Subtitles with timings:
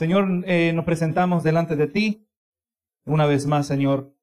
[0.00, 2.26] Señor, eh, nos presentamos delante de ti
[3.04, 4.16] una vez más, Señor,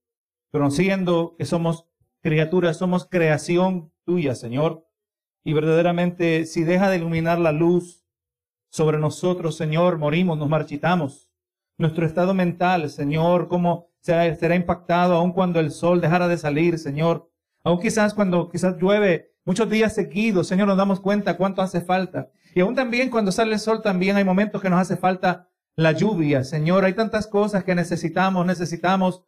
[0.51, 1.85] conociendo que somos
[2.23, 4.87] criaturas, somos creación tuya, Señor.
[5.43, 8.07] Y verdaderamente, si deja de iluminar la luz
[8.71, 11.31] sobre nosotros, Señor, morimos, nos marchitamos.
[11.77, 17.29] Nuestro estado mental, Señor, cómo será, impactado aun cuando el sol dejara de salir, Señor.
[17.63, 22.31] Aún quizás cuando quizás llueve muchos días seguidos, Señor, nos damos cuenta cuánto hace falta.
[22.55, 25.47] Y aún también cuando sale el sol, también hay momentos que nos hace falta
[25.77, 26.83] la lluvia, Señor.
[26.83, 29.23] Hay tantas cosas que necesitamos, necesitamos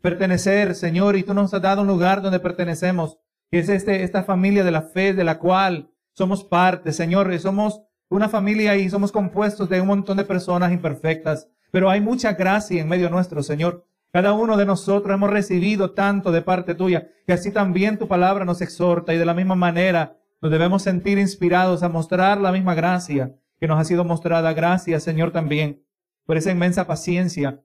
[0.00, 3.18] pertenecer, Señor, y tú nos has dado un lugar donde pertenecemos.
[3.50, 7.38] Y es este, esta familia de la fe de la cual somos parte, Señor, y
[7.40, 12.32] somos una familia y somos compuestos de un montón de personas imperfectas, pero hay mucha
[12.32, 13.84] gracia en medio nuestro, Señor.
[14.12, 18.44] Cada uno de nosotros hemos recibido tanto de parte tuya, que así también tu palabra
[18.44, 22.74] nos exhorta y de la misma manera nos debemos sentir inspirados a mostrar la misma
[22.74, 24.52] gracia que nos ha sido mostrada.
[24.52, 25.82] Gracias, Señor, también
[26.28, 27.64] por esa inmensa paciencia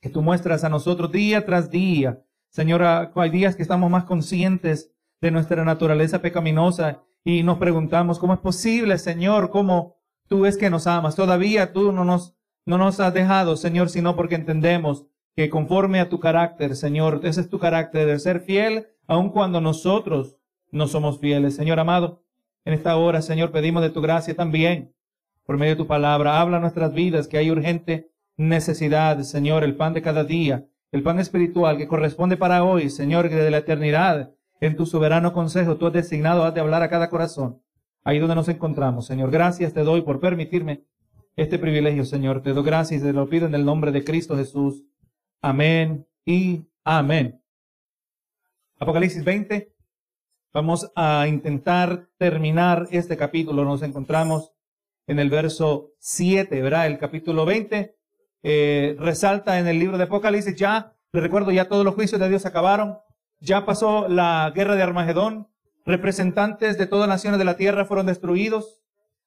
[0.00, 2.22] que tú muestras a nosotros día tras día.
[2.50, 8.32] Señor, hay días que estamos más conscientes de nuestra naturaleza pecaminosa y nos preguntamos, ¿cómo
[8.34, 9.50] es posible, Señor?
[9.50, 9.96] ¿Cómo
[10.28, 11.16] tú es que nos amas?
[11.16, 16.08] Todavía tú no nos, no nos has dejado, Señor, sino porque entendemos que conforme a
[16.08, 20.36] tu carácter, Señor, ese es tu carácter de ser fiel, aun cuando nosotros
[20.70, 21.56] no somos fieles.
[21.56, 22.22] Señor amado,
[22.64, 24.94] en esta hora, Señor, pedimos de tu gracia también,
[25.46, 26.40] por medio de tu palabra.
[26.40, 31.18] Habla nuestras vidas que hay urgente necesidad, Señor, el pan de cada día, el pan
[31.18, 35.86] espiritual que corresponde para hoy, Señor, que de la eternidad, en tu soberano consejo, tú
[35.86, 37.62] has designado, has de hablar a cada corazón.
[38.04, 39.30] Ahí donde nos encontramos, Señor.
[39.30, 40.84] Gracias te doy por permitirme
[41.34, 42.42] este privilegio, Señor.
[42.42, 44.84] Te doy gracias y te lo pido en el nombre de Cristo Jesús.
[45.42, 47.40] Amén y amén.
[48.78, 49.72] Apocalipsis 20.
[50.52, 53.64] Vamos a intentar terminar este capítulo.
[53.64, 54.55] Nos encontramos
[55.06, 56.86] en el verso 7, ¿verdad?
[56.86, 57.96] El capítulo 20
[58.42, 62.28] eh, resalta en el libro de Apocalipsis, ya, le recuerdo, ya todos los juicios de
[62.28, 62.98] Dios acabaron,
[63.40, 65.48] ya pasó la guerra de Armagedón,
[65.84, 68.82] representantes de todas las naciones de la tierra fueron destruidos,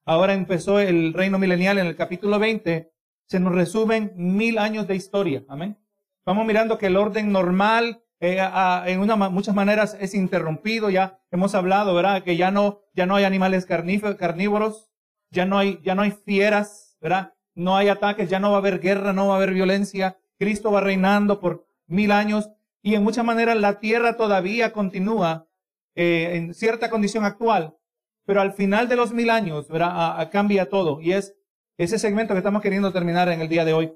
[0.05, 2.91] ahora empezó el reino milenial en el capítulo 20,
[3.25, 5.77] se nos resumen mil años de historia, amén.
[6.25, 8.37] Vamos mirando que el orden normal eh,
[8.85, 10.89] en una, muchas maneras es interrumpido.
[10.89, 12.23] Ya hemos hablado, ¿verdad?
[12.23, 14.88] Que ya no, ya no hay animales carnívoros,
[15.31, 17.33] ya no hay, ya no hay fieras, ¿verdad?
[17.55, 20.17] No hay ataques, ya no va a haber guerra, no va a haber violencia.
[20.37, 22.49] Cristo va reinando por mil años
[22.81, 25.47] y en muchas maneras la tierra todavía continúa
[25.95, 27.77] eh, en cierta condición actual,
[28.25, 30.29] pero al final de los mil años, ¿verdad?
[30.31, 31.35] cambia todo y es
[31.77, 33.93] ese segmento que estamos queriendo terminar en el día de hoy.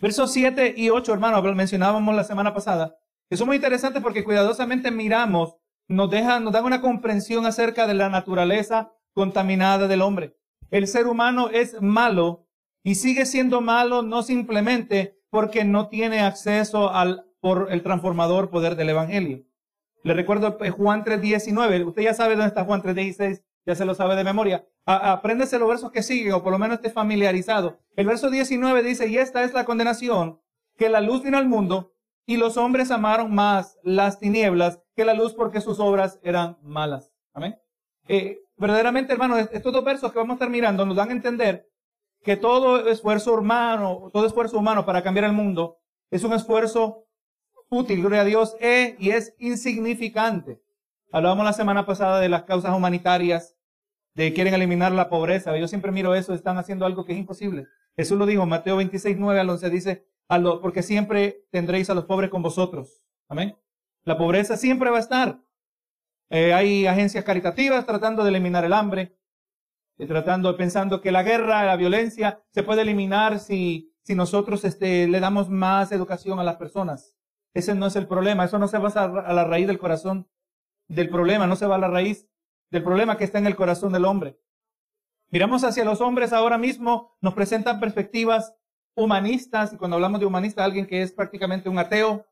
[0.00, 2.96] Versos 7 y 8, hermano, mencionábamos la semana pasada.
[3.30, 5.56] Eso es muy interesante porque cuidadosamente miramos,
[5.86, 10.36] nos deja, nos dan una comprensión acerca de la naturaleza contaminada del hombre.
[10.70, 12.46] El ser humano es malo
[12.82, 18.76] y sigue siendo malo no simplemente porque no tiene acceso al por el transformador poder
[18.76, 19.44] del evangelio.
[20.02, 23.94] Le recuerdo eh, Juan 3:19, usted ya sabe dónde está Juan 3:16, ya se lo
[23.94, 24.66] sabe de memoria.
[24.90, 27.78] apréndese los versos que siguen o por lo menos esté familiarizado.
[27.94, 30.40] El verso 19 dice, "Y esta es la condenación,
[30.78, 31.92] que la luz vino al mundo
[32.24, 37.12] y los hombres amaron más las tinieblas que la luz porque sus obras eran malas.
[37.32, 37.58] Amén.
[38.06, 41.68] Eh, verdaderamente, hermano, estos dos versos que vamos a estar mirando nos dan a entender
[42.22, 45.78] que todo esfuerzo humano, todo esfuerzo humano para cambiar el mundo
[46.10, 47.06] es un esfuerzo
[47.70, 50.60] útil, gloria a Dios, eh, y es insignificante.
[51.12, 53.56] Hablábamos la semana pasada de las causas humanitarias,
[54.14, 55.56] de quieren eliminar la pobreza.
[55.56, 57.66] Yo siempre miro eso, están haciendo algo que es imposible.
[57.96, 60.06] Jesús lo dijo, Mateo 26, 9 al 11, dice,
[60.60, 63.02] porque siempre tendréis a los pobres con vosotros.
[63.28, 63.56] Amén.
[64.04, 65.40] La pobreza siempre va a estar.
[66.30, 69.16] Eh, hay agencias caritativas tratando de eliminar el hambre,
[69.98, 75.08] eh, tratando, pensando que la guerra, la violencia se puede eliminar si, si nosotros este,
[75.08, 77.14] le damos más educación a las personas.
[77.54, 78.44] Ese no es el problema.
[78.44, 80.28] Eso no se va a la raíz del corazón
[80.88, 82.28] del problema, no se va a la raíz
[82.70, 84.38] del problema que está en el corazón del hombre.
[85.30, 88.54] Miramos hacia los hombres ahora mismo, nos presentan perspectivas
[88.94, 92.26] humanistas, y cuando hablamos de humanista, alguien que es prácticamente un ateo,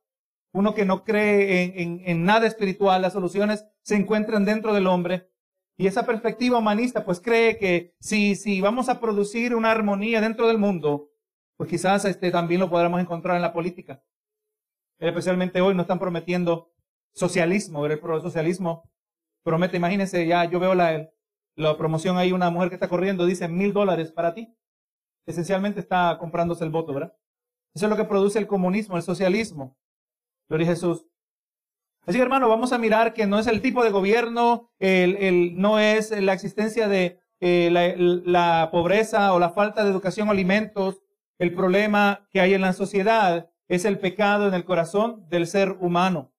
[0.56, 5.30] uno que no cree en, nada espiritual, las soluciones se encuentran dentro del hombre.
[5.76, 10.56] Y esa perspectiva humanista, pues cree que si, vamos a producir una armonía dentro del
[10.56, 11.10] mundo,
[11.58, 14.02] pues quizás este, también lo podremos encontrar en la política.
[14.98, 16.72] Especialmente hoy nos están prometiendo
[17.14, 18.90] socialismo, el socialismo
[19.42, 21.10] promete, imagínense, ya yo veo la,
[21.54, 24.56] la promoción ahí, una mujer que está corriendo, dice mil dólares para ti
[25.26, 27.14] esencialmente está comprándose el voto, ¿verdad?
[27.74, 29.76] Eso es lo que produce el comunismo, el socialismo.
[30.48, 31.06] Gloria a Jesús.
[32.06, 36.12] Así hermano, vamos a mirar que no es el tipo de gobierno, el, no es
[36.12, 37.68] la existencia de eh,
[38.24, 41.02] la, pobreza o la falta de educación alimentos
[41.38, 45.76] el problema que hay en la sociedad es el pecado en el corazón del ser
[45.80, 46.32] humano.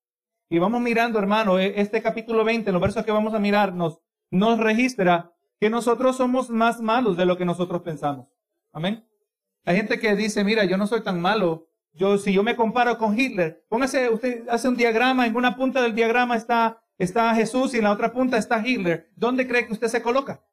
[0.50, 4.00] Y vamos mirando, hermano, e, este capítulo 20, los versos que vamos a mirar, nos,
[4.32, 8.28] nos registra que nosotros somos más malos de lo que nosotros pensamos.
[8.72, 9.06] Amén.
[9.66, 11.68] Hay gente que dice, mira, yo no soy tan malo.
[11.98, 15.82] Yo, si yo me comparo con Hitler, póngase, usted hace un diagrama, en una punta
[15.82, 19.12] del diagrama está, está Jesús y en la otra punta está Hitler.
[19.16, 20.44] ¿Dónde cree que usted se coloca?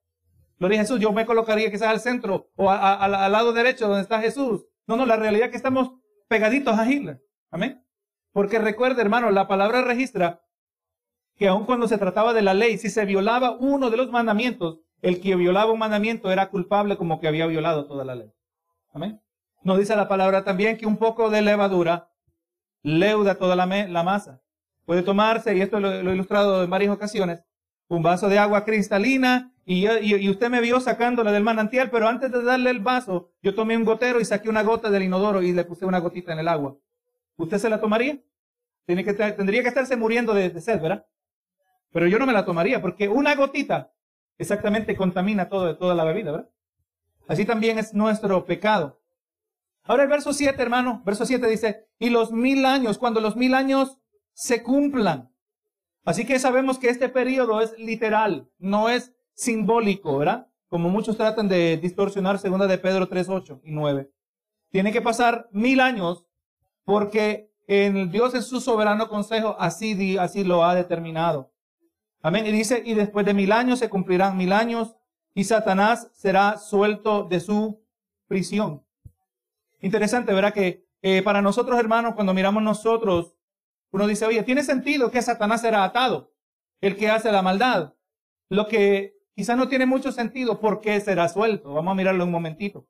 [0.59, 4.21] Gloria a Jesús, yo me colocaría quizás al centro o al lado derecho donde está
[4.21, 4.67] Jesús.
[4.87, 5.93] No, no, la realidad es que estamos
[6.29, 7.23] pegaditos a Hitler.
[7.51, 7.85] Amén.
[8.33, 10.43] Porque recuerde, hermano, la palabra registra
[11.37, 14.81] que aun cuando se trataba de la ley, si se violaba uno de los mandamientos,
[15.03, 18.33] el que violaba un mandamiento era culpable como que había violado toda la ley.
[18.93, 19.21] Amén.
[19.65, 22.11] Nos dice la palabra también que un poco de levadura
[22.83, 23.67] leuda toda la,
[24.05, 24.43] masa.
[24.85, 27.43] Puede tomarse, y esto lo, he ilustrado en varias ocasiones,
[27.89, 32.31] un vaso de agua cristalina y, y, usted me vio sacándola del manantial, pero antes
[32.31, 35.53] de darle el vaso, yo tomé un gotero y saqué una gota del inodoro y
[35.53, 36.77] le puse una gotita en el agua.
[37.39, 38.19] ¿Usted se la tomaría?
[38.85, 41.07] Tiene que, tendría que estarse muriendo de, de sed, ¿verdad?
[41.91, 43.95] Pero yo no me la tomaría porque una gotita
[44.37, 46.51] exactamente contamina todo, toda la bebida, ¿verdad?
[47.27, 49.01] Así también es nuestro pecado.
[49.85, 53.55] Ahora el verso 7, hermano, verso 7 dice, y los mil años, cuando los mil
[53.55, 54.01] años
[54.33, 55.31] se cumplan.
[56.05, 60.49] Así que sabemos que este periodo es literal, no es simbólico, ¿verdad?
[60.69, 64.11] Como muchos tratan de distorsionar segunda de Pedro 3, 8 y 9.
[64.71, 66.27] Tiene que pasar mil años
[66.85, 71.53] porque en Dios en su soberano consejo así, así lo ha determinado.
[72.23, 72.47] Amén.
[72.47, 74.97] Y dice, y después de mil años se cumplirán mil años
[75.35, 77.83] y Satanás será suelto de su
[78.27, 78.84] prisión.
[79.85, 80.55] Interesante, ¿verdad?
[80.55, 83.37] Que eh, para nosotros, hermanos, cuando miramos nosotros,
[83.91, 86.33] uno dice, oye, tiene sentido que Satanás será atado,
[86.81, 87.93] el que hace la maldad.
[88.49, 91.75] Lo que quizás no tiene mucho sentido, ¿por qué será suelto?
[91.75, 92.89] Vamos a mirarlo un momentito.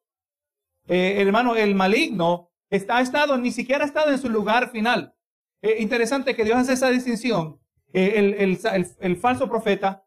[0.86, 5.16] Eh, hermano, el maligno está, estado, ni siquiera ha estado en su lugar final.
[5.62, 7.60] Eh, interesante que Dios hace esa distinción.
[7.92, 8.58] el,
[9.00, 10.04] el, falso profeta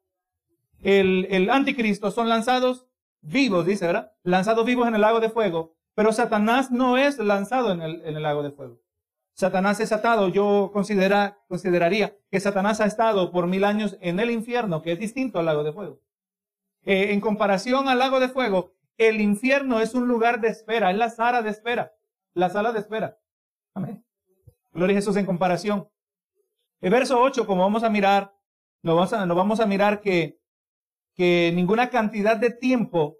[0.81, 2.85] el, anticristo son lanzados
[3.21, 4.13] vivos, dice, ¿verdad?
[4.23, 5.76] Lanzados vivos en el lago de fuego.
[5.97, 8.79] Pero Satanás no es lanzado en el, lago de fuego.
[9.33, 10.29] Satanás es atado.
[10.29, 14.99] Yo considera, consideraría que Satanás ha estado por mil años en el infierno, que es
[14.99, 15.99] distinto al lago de fuego.
[16.83, 20.97] Eh, en comparación al lago de fuego, el infierno es un lugar de espera, es
[20.97, 21.95] la sala de espera.
[22.35, 23.17] La sala de espera.
[23.73, 24.05] Amén.
[24.73, 25.89] Gloria a Jesús en comparación.
[26.79, 28.35] El verso 8, como vamos a mirar,
[28.83, 30.39] nos vamos a, mirar que
[31.55, 33.16] ninguna cantidad de tiempo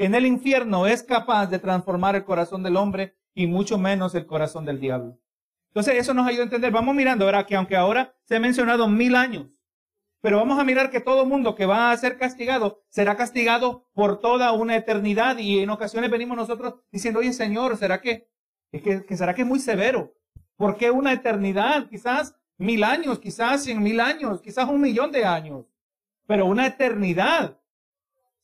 [0.00, 4.26] en el infierno es capaz de transformar el corazón del hombre y mucho menos el
[4.26, 5.18] corazón del diablo.
[5.68, 6.72] Entonces eso nos ayuda a entender.
[6.72, 7.46] Vamos mirando, ¿verdad?
[7.46, 9.60] Que aunque ahora se ha mencionado mil años,
[10.22, 14.20] pero vamos a mirar que todo mundo que va a ser castigado será castigado por
[14.20, 18.28] toda una eternidad y en ocasiones venimos nosotros diciendo, oye Señor, ¿será que,
[18.72, 20.14] es que, que será que es muy severo?
[20.56, 21.88] ¿Por qué una eternidad?
[21.88, 25.66] Quizás mil años, quizás cien mil años, quizás un millón de años
[26.30, 27.59] pero una eternidad.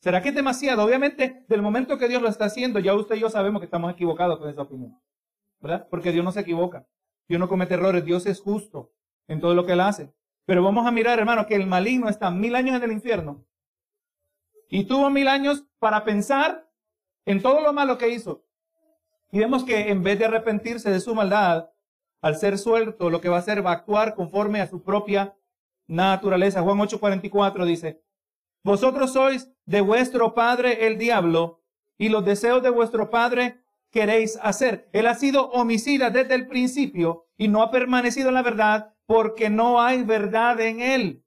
[0.01, 0.85] ¿Será que es demasiado?
[0.85, 3.93] Obviamente, del momento que Dios lo está haciendo, ya usted y yo sabemos que estamos
[3.93, 5.01] equivocados con esa opinión.
[5.61, 5.87] ¿Verdad?
[5.91, 6.87] Porque Dios no se equivoca.
[7.29, 8.05] Dios no comete errores.
[8.05, 8.93] Dios es justo
[9.27, 10.13] en todo lo que Él hace.
[10.45, 13.45] Pero vamos a mirar, hermano, que el maligno está mil años en el infierno.
[14.69, 16.71] Y tuvo mil años para pensar
[17.25, 18.45] en todo lo malo que hizo.
[19.33, 21.71] Y vemos que en vez de arrepentirse de su maldad,
[22.21, 25.37] al ser suelto, lo que va a hacer va a actuar conforme a su propia
[25.87, 26.63] naturaleza.
[26.63, 28.03] Juan 8:44 dice,
[28.67, 31.63] vosotros sois de vuestro padre el diablo
[31.97, 34.89] y los deseos de vuestro padre queréis hacer.
[34.93, 39.51] Él ha sido homicida desde el principio y no ha permanecido en la verdad porque
[39.51, 41.25] no hay verdad en él.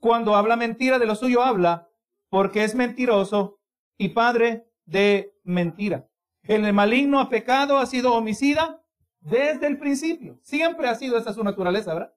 [0.00, 1.88] Cuando habla mentira de lo suyo habla
[2.28, 3.60] porque es mentiroso
[3.96, 6.08] y padre de mentira.
[6.42, 8.82] El maligno ha pecado, ha sido homicida
[9.20, 10.40] desde el principio.
[10.42, 12.14] Siempre ha sido esa su naturaleza, ¿verdad?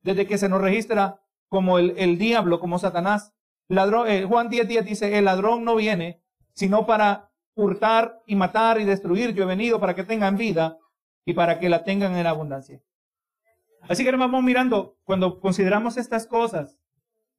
[0.00, 3.34] desde que se nos registra como el, diablo, como Satanás.
[3.68, 6.22] Eh, Juan 10, 10 dice, el ladrón no viene
[6.54, 9.32] sino para hurtar y matar y destruir.
[9.32, 10.76] Yo he venido para que tengan vida
[11.24, 12.80] y para que la tengan en abundancia.
[13.88, 16.76] Así que vamos mirando, cuando consideramos estas cosas,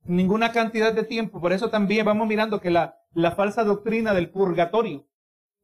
[0.05, 4.29] ninguna cantidad de tiempo, por eso también vamos mirando que la, la falsa doctrina del
[4.29, 5.05] purgatorio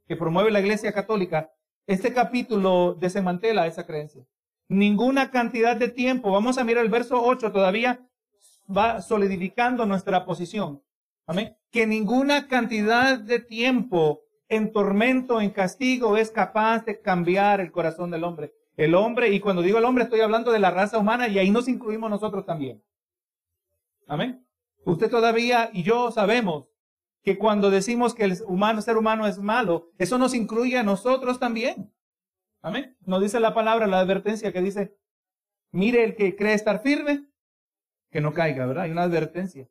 [0.05, 1.51] que promueve la Iglesia Católica,
[1.87, 4.25] este capítulo desmantela esa creencia
[4.67, 6.31] ninguna cantidad de tiempo.
[6.31, 8.07] Vamos a mirar el verso 8, todavía
[8.69, 10.81] va solidificando nuestra posición.
[11.27, 11.55] Amén.
[11.71, 18.11] Que ninguna cantidad de tiempo en tormento, en castigo, es capaz de cambiar el corazón
[18.11, 18.53] del hombre.
[18.77, 21.49] El hombre, y cuando digo el hombre, estoy hablando de la raza humana y ahí
[21.49, 22.83] nos incluimos nosotros también.
[24.07, 24.45] Amén.
[24.85, 26.67] Usted todavía y yo sabemos
[27.23, 31.39] que cuando decimos que el humano, ser humano es malo, eso nos incluye a nosotros
[31.39, 31.91] también.
[32.61, 32.95] Amén.
[33.05, 34.95] Nos dice la palabra, la advertencia que dice,
[35.71, 37.27] mire el que cree estar firme,
[38.11, 38.85] que no caiga, ¿verdad?
[38.85, 39.67] Hay una advertencia.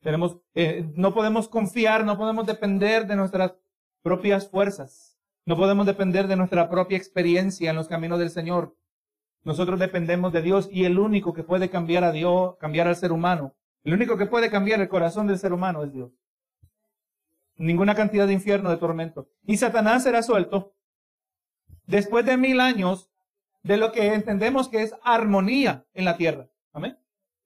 [0.00, 3.54] Tenemos, eh, no podemos confiar, no podemos depender de nuestras
[4.02, 5.18] propias fuerzas.
[5.44, 8.76] No podemos depender de nuestra propia experiencia en los caminos del Señor.
[9.44, 13.12] Nosotros dependemos de Dios y el único que puede cambiar a Dios, cambiar al ser
[13.12, 16.12] humano, el único que puede cambiar el corazón del ser humano es Dios.
[17.56, 19.28] Ninguna cantidad de infierno, de tormento.
[19.44, 20.74] Y Satanás será suelto
[21.86, 23.10] después de mil años
[23.62, 26.48] de lo que entendemos que es armonía en la tierra.
[26.72, 26.96] Amén.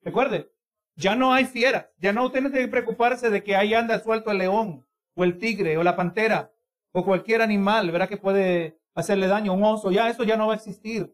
[0.07, 0.49] Recuerde,
[0.95, 4.37] ya no hay fieras, ya no tiene que preocuparse de que ahí anda suelto el
[4.37, 6.53] león o el tigre o la pantera
[6.93, 8.07] o cualquier animal, ¿verdad?
[8.07, 11.13] Que puede hacerle daño, un oso, ya eso ya no va a existir.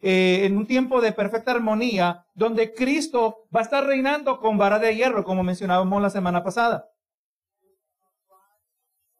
[0.00, 4.78] Eh, en un tiempo de perfecta armonía, donde Cristo va a estar reinando con vara
[4.78, 6.88] de hierro, como mencionábamos la semana pasada.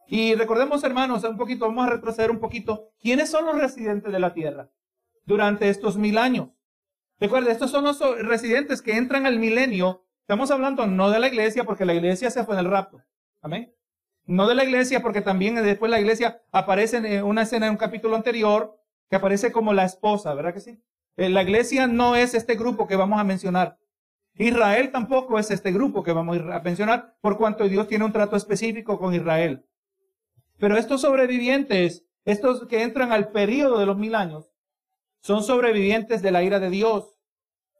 [0.07, 2.93] Y recordemos, hermanos, un poquito, vamos a retroceder un poquito.
[2.99, 4.71] ¿Quiénes son los residentes de la tierra
[5.27, 6.49] durante estos mil años?
[7.21, 10.05] Recuerden, estos son los residentes que entran al milenio.
[10.21, 13.03] Estamos hablando no de la iglesia, porque la iglesia se fue en el rapto.
[13.41, 13.75] Amén.
[14.27, 17.79] No de la iglesia, porque también después la iglesia aparece en una escena en un
[17.79, 18.79] capítulo anterior
[19.11, 20.83] que aparece como la esposa, ¿verdad que sí?
[21.17, 23.79] Eh, la iglesia no es este grupo que vamos a mencionar.
[24.37, 28.35] Israel tampoco es este grupo que vamos a mencionar, por cuanto Dios tiene un trato
[28.35, 29.65] específico con Israel.
[30.59, 34.51] Pero estos sobrevivientes, estos que entran al periodo de los mil años,
[35.25, 37.17] son sobrevivientes de la ira de Dios,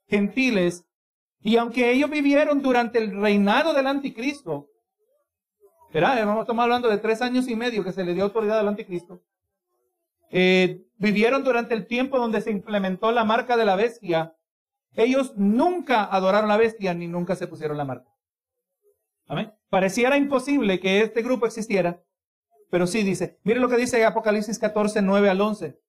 [0.09, 0.87] gentiles,
[1.43, 4.71] y aunque ellos vivieron durante el reinado del anticristo,
[5.93, 6.41] ¿verdad?
[6.41, 9.21] Estamos hablando de tres años y medio que se le dio autoridad al anticristo.
[10.31, 14.35] Eh, vivieron durante el tiempo donde se implementó la marca de la bestia.
[14.95, 18.11] Ellos nunca adoraron la bestia ni nunca se pusieron la marca.
[19.29, 19.53] Amén.
[19.69, 22.03] Pareciera imposible que este grupo existiera,
[22.71, 25.84] pero sí dice, mire lo que dice Apocalipsis 14, 9 al 11.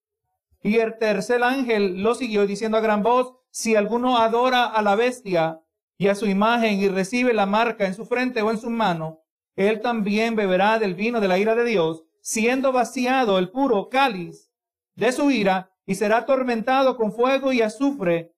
[0.66, 4.96] Y el tercer ángel lo siguió diciendo a gran voz, si alguno adora a la
[4.96, 5.62] bestia
[5.96, 9.22] y a su imagen y recibe la marca en su frente o en su mano,
[9.56, 14.52] él también beberá del vino de la ira de Dios, siendo vaciado el puro cáliz
[14.96, 18.34] de su ira, y será atormentado con fuego y azufre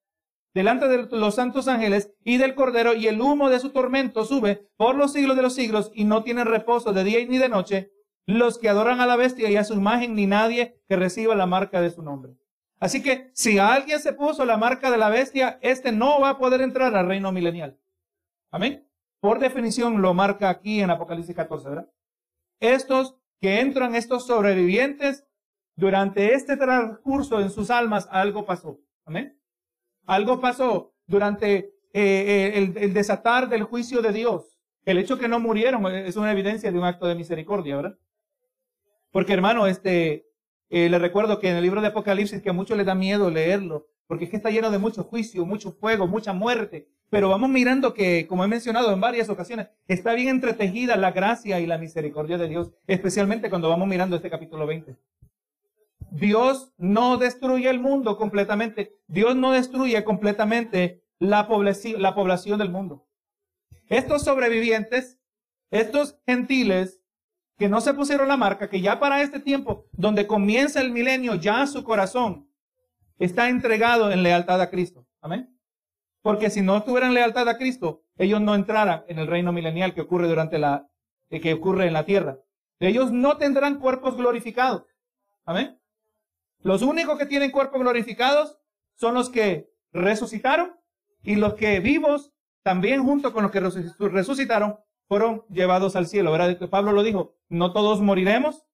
[0.53, 4.67] delante de los santos ángeles y del Cordero, y el humo de su tormento sube
[4.75, 7.93] por los siglos de los siglos, y no tiene reposo de día ni de noche,
[8.27, 11.45] los que adoran a la bestia y a su imagen, ni nadie que reciba la
[11.45, 12.33] marca de su nombre.
[12.79, 16.37] Así que si alguien se puso la marca de la bestia, este no va a
[16.37, 17.79] poder entrar al reino milenial.
[18.51, 18.85] Amén.
[19.21, 21.89] Por definición lo marca aquí en Apocalipsis 14, ¿verdad?
[22.59, 25.25] Estos que entran, estos sobrevivientes,
[25.75, 28.79] durante este transcurso en sus almas, algo pasó.
[29.05, 29.39] Amén.
[30.05, 34.59] Algo pasó durante eh, eh, el, el desatar del juicio de Dios.
[34.83, 37.97] El hecho que no murieron es una evidencia de un acto de misericordia, ¿verdad?
[39.17, 40.29] Porque hermano, este,
[40.69, 43.31] eh, le recuerdo que en el libro de Apocalipsis que a muchos les da miedo
[43.31, 46.87] leerlo, porque es que está lleno de mucho juicio, mucho fuego, mucha muerte.
[47.09, 51.59] Pero vamos mirando que, como he mencionado en varias ocasiones, está bien entretejida la gracia
[51.59, 54.95] y la misericordia de Dios, especialmente cuando vamos mirando este capítulo 20.
[56.11, 58.99] Dios no destruye el mundo completamente.
[59.07, 63.07] Dios no destruye completamente la población, la población del mundo.
[63.89, 65.17] Estos sobrevivientes,
[65.71, 67.01] estos gentiles,
[67.57, 71.35] que no se pusieron la marca, que ya para este tiempo, donde comienza el milenio,
[71.35, 72.47] ya su corazón
[73.17, 75.07] está entregado en lealtad a Cristo.
[75.21, 75.57] Amén.
[76.21, 80.01] Porque si no tuvieran lealtad a Cristo, ellos no entraran en el reino milenial que
[80.01, 80.87] ocurre durante la,
[81.29, 82.37] eh, que ocurre en la tierra.
[82.79, 84.83] Ellos no tendrán cuerpos glorificados.
[85.45, 85.79] Amén.
[86.61, 88.59] Los únicos que tienen cuerpos glorificados
[88.95, 90.75] son los que resucitaron
[91.23, 93.61] y los que vivos, también junto con los que
[93.99, 96.31] resucitaron, fueron llevados al cielo.
[96.31, 96.69] ¿Verdad?
[96.69, 98.65] Pablo lo dijo, no todos moriremos,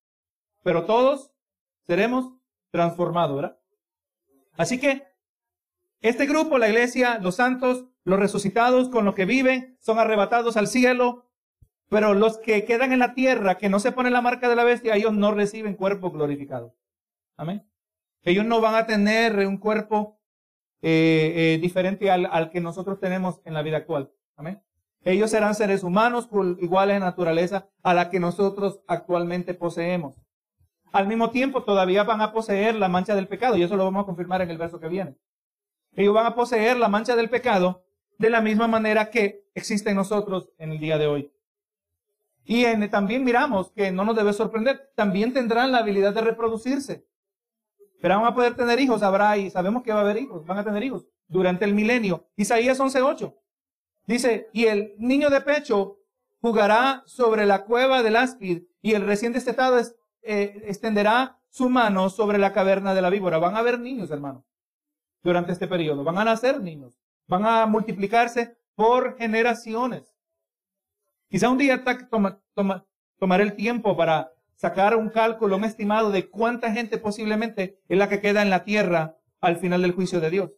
[0.64, 1.32] pero todos
[1.84, 2.34] seremos
[2.72, 3.60] transformados, ¿verdad?
[4.58, 5.04] Así que
[6.02, 10.68] este grupo, la iglesia, los santos, los resucitados con los que viven, son arrebatados al
[10.68, 11.30] cielo,
[11.90, 14.64] pero los que quedan en la tierra, que no se ponen la marca de la
[14.64, 16.76] bestia, ellos no reciben cuerpo glorificado.
[17.38, 17.66] Amén.
[18.24, 20.20] Ellos no van a tener un cuerpo
[20.82, 24.12] eh, eh, diferente al, al que nosotros tenemos en la vida actual.
[24.36, 24.62] Amén.
[25.06, 26.30] Ellos serán seres humanos
[26.60, 30.16] iguales en naturaleza a la que nosotros actualmente poseemos.
[30.92, 34.04] Al mismo tiempo, todavía van a poseer la mancha del pecado, y eso lo vamos
[34.04, 35.16] a confirmar en el verso que viene.
[35.96, 37.84] Ellos van a poseer la mancha del pecado
[38.18, 41.32] de la misma manera que existe en nosotros en el día de hoy.
[42.46, 47.06] Y también miramos que no nos debe sorprender, también tendrán la habilidad de reproducirse.
[48.02, 50.58] Pero van a poder tener hijos, habrá y sabemos que va a haber hijos, van
[50.58, 52.28] a tener hijos durante el milenio.
[52.36, 53.34] Isaías 11:8.
[54.06, 55.98] Dice, y el niño de pecho
[56.42, 59.80] jugará sobre la cueva del áspid y el recién destetado
[60.22, 63.38] eh, extenderá su mano sobre la caverna de la víbora.
[63.38, 64.44] Van a haber niños, hermano,
[65.22, 66.04] durante este periodo.
[66.04, 67.00] Van a nacer niños.
[67.28, 70.18] Van a multiplicarse por generaciones.
[71.30, 72.86] Quizá un día toma, toma,
[73.20, 78.10] tomaré el tiempo para sacar un cálculo, un estimado de cuánta gente posiblemente es la
[78.10, 80.52] que queda en la tierra al final del juicio de Dios.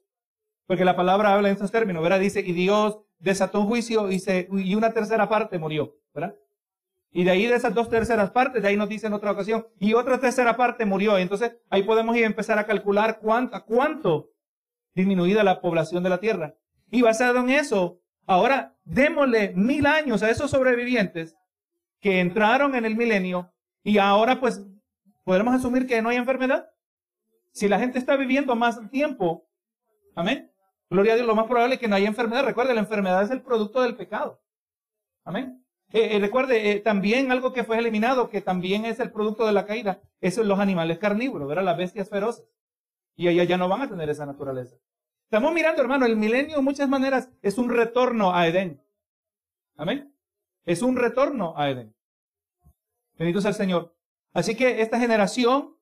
[0.65, 2.19] Porque la palabra habla en estos términos, ¿verdad?
[2.19, 6.35] Dice, y Dios desató un juicio y, se, y una tercera parte murió, ¿verdad?
[7.11, 9.65] Y de ahí de esas dos terceras partes, de ahí nos dice en otra ocasión,
[9.79, 11.17] y otra tercera parte murió.
[11.17, 14.31] Entonces ahí podemos ir a empezar a calcular cuánto, cuánto
[14.93, 16.55] disminuida la población de la tierra.
[16.91, 21.35] Y basado en eso, ahora démosle mil años a esos sobrevivientes
[22.01, 24.65] que entraron en el milenio y ahora pues
[25.23, 26.69] podremos asumir que no hay enfermedad.
[27.51, 29.47] Si la gente está viviendo más tiempo,
[30.15, 30.51] amén.
[30.89, 32.45] Gloria a Dios, lo más probable es que no haya enfermedad.
[32.45, 34.41] Recuerde, la enfermedad es el producto del pecado.
[35.23, 35.65] Amén.
[35.91, 39.53] Eh, eh, recuerde, eh, también algo que fue eliminado, que también es el producto de
[39.53, 41.63] la caída, eso es los animales carnívoros, ¿verdad?
[41.63, 42.45] Las bestias feroces.
[43.15, 44.75] Y ellas ya no van a tener esa naturaleza.
[45.23, 48.81] Estamos mirando, hermano, el milenio de muchas maneras es un retorno a Edén.
[49.77, 50.13] Amén.
[50.65, 51.95] Es un retorno a Edén.
[53.17, 53.95] Bendito sea el Señor.
[54.33, 55.77] Así que esta generación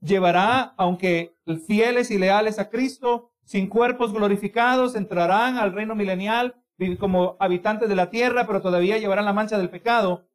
[0.00, 1.36] llevará, aunque
[1.66, 6.54] fieles y leales a Cristo, sin cuerpos glorificados, entrarán al reino milenial
[7.00, 10.28] como habitantes de la tierra, pero todavía llevarán la mancha del pecado.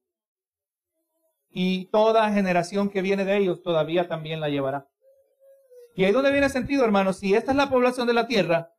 [1.49, 4.89] Y toda generación que viene de ellos todavía también la llevará.
[5.95, 8.73] Y ahí donde viene sentido, hermanos, si esta es la población de la tierra,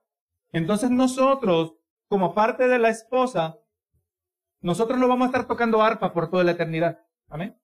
[0.52, 1.72] entonces nosotros,
[2.06, 3.58] como parte de la esposa,
[4.60, 7.00] nosotros no vamos a estar tocando arpa por toda la eternidad.
[7.30, 7.58] Amén.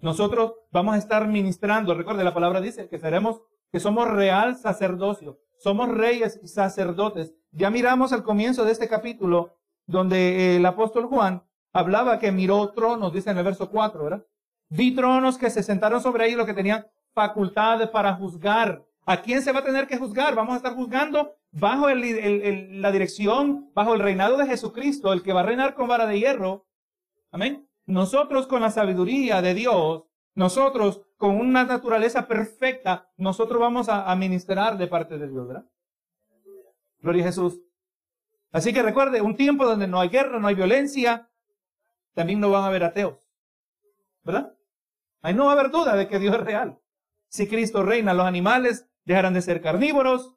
[0.00, 1.94] Nosotros vamos a estar ministrando.
[1.94, 5.40] Recuerde, la palabra dice que seremos, que somos real sacerdocio.
[5.58, 7.34] Somos reyes y sacerdotes.
[7.52, 9.54] Ya miramos al comienzo de este capítulo
[9.86, 14.26] donde el apóstol Juan hablaba que miró tronos, dice en el verso 4, ¿verdad?
[14.68, 18.84] Vi tronos que se sentaron sobre ellos, lo que tenían facultades para juzgar.
[19.06, 20.34] ¿A quién se va a tener que juzgar?
[20.34, 25.40] Vamos a estar juzgando bajo la dirección, bajo el reinado de Jesucristo, el que va
[25.40, 26.66] a reinar con vara de hierro.
[27.30, 27.68] Amén.
[27.86, 30.02] Nosotros con la sabiduría de Dios,
[30.34, 35.66] nosotros con una naturaleza perfecta, nosotros vamos a administrar de parte de Dios, ¿verdad?
[37.00, 37.60] Gloria a Jesús.
[38.52, 41.28] Así que recuerde, un tiempo donde no hay guerra, no hay violencia,
[42.14, 43.28] también no van a haber ateos,
[44.22, 44.54] ¿verdad?
[45.22, 46.78] Ahí no va a haber duda de que Dios es real.
[47.28, 50.34] Si Cristo reina, los animales dejarán de ser carnívoros.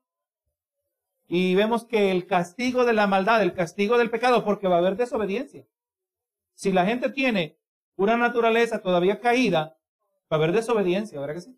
[1.28, 4.80] Y vemos que el castigo de la maldad, el castigo del pecado, porque va a
[4.80, 5.68] haber desobediencia.
[6.56, 7.60] Si la gente tiene
[7.96, 9.79] una naturaleza todavía caída,
[10.32, 11.58] va a haber desobediencia, ¿verdad que sí?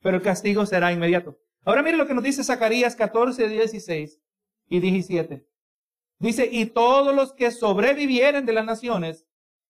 [0.00, 1.38] Pero el castigo será inmediato.
[1.64, 4.20] Ahora mire lo que nos dice Zacarías 14, 16
[4.68, 5.46] y 17.
[6.18, 9.26] Dice, y todos los que sobrevivieren de las naciones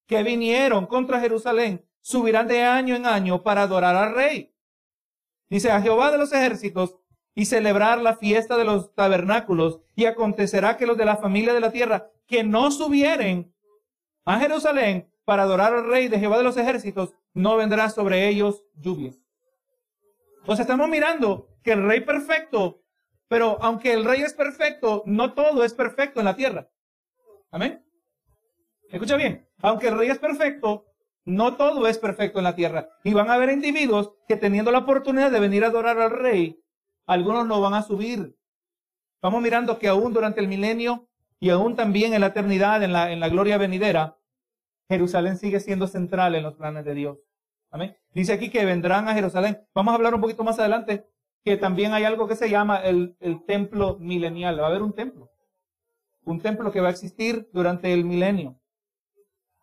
[0.07, 4.55] que vinieron contra Jerusalén subirán de año en año para adorar al rey.
[5.49, 6.99] Dice, a Jehová de los ejércitos
[7.35, 9.81] y celebrar la fiesta de los tabernáculos.
[9.95, 13.55] Y acontecerá que los de la familia de la tierra que no subieren
[14.25, 18.65] a Jerusalén para adorar al rey de Jehová de los ejércitos, no vendrá sobre ellos
[18.75, 19.15] lluvia.
[20.45, 22.83] Pues estamos mirando que el rey perfecto,
[23.29, 26.69] pero aunque el rey es perfecto, no todo es perfecto en la tierra.
[27.51, 27.83] Amén.
[28.91, 30.85] Escucha bien, aunque el rey es perfecto,
[31.25, 32.91] no todo es perfecto en la tierra.
[33.03, 36.63] Y van a haber individuos que teniendo la oportunidad de venir a adorar al rey,
[37.07, 38.37] algunos no van a subir.
[39.23, 41.09] Vamos mirando que aún durante el milenio
[41.41, 44.19] y aún también en la eternidad, en la, en la gloria venidera,
[44.89, 47.19] Jerusalén sigue siendo central en los planes de Dios.
[47.71, 47.97] Amén.
[48.15, 49.67] Dice aquí que vendrán a Jerusalén.
[49.75, 51.07] Vamos a hablar un poquito más adelante
[51.45, 54.61] que también hay algo que se llama el, el templo milenial.
[54.61, 55.31] Va a haber un templo.
[56.25, 58.61] Un templo que va a existir durante el milenio.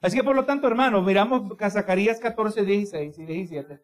[0.01, 3.81] Así que por lo tanto, hermanos, miramos Zacarías 14, 16 y 17.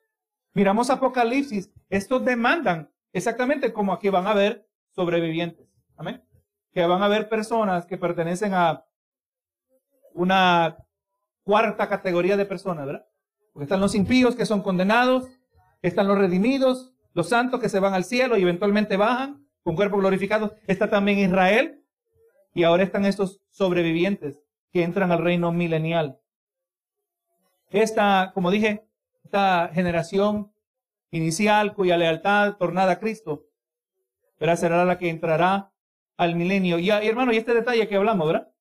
[0.54, 1.72] Miramos Apocalipsis.
[1.90, 5.68] Estos demandan exactamente como aquí van a haber sobrevivientes.
[5.98, 6.22] Amén
[6.76, 8.86] que van a haber personas que pertenecen a
[10.14, 10.78] una
[11.46, 13.08] cuarta categoría de personas, ¿verdad?
[13.54, 15.30] Porque están los impíos que son condenados,
[15.82, 20.02] están los redimidos, los santos que se van al cielo y eventualmente bajan con cuerpos
[20.02, 20.52] glorificados.
[20.68, 21.82] Está también Israel
[22.54, 24.42] y ahora están estos sobrevivientes
[24.74, 26.20] que entran al reino milenial.
[27.70, 28.86] Esta, como dije,
[29.24, 30.52] esta generación
[31.12, 33.46] inicial cuya lealtad tornada a Cristo,
[34.56, 35.72] será la que entrará
[36.18, 36.80] al milenio.
[36.80, 38.52] Y, hermano, y este detalle que hablamos, ¿verdad?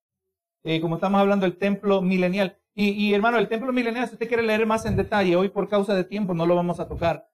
[0.62, 2.58] Eh, como estamos hablando del templo milenial.
[2.76, 5.94] Y, hermano, el templo milenial, si usted quiere leer más en detalle, hoy por causa
[5.94, 7.28] de tiempo no lo vamos a tocar.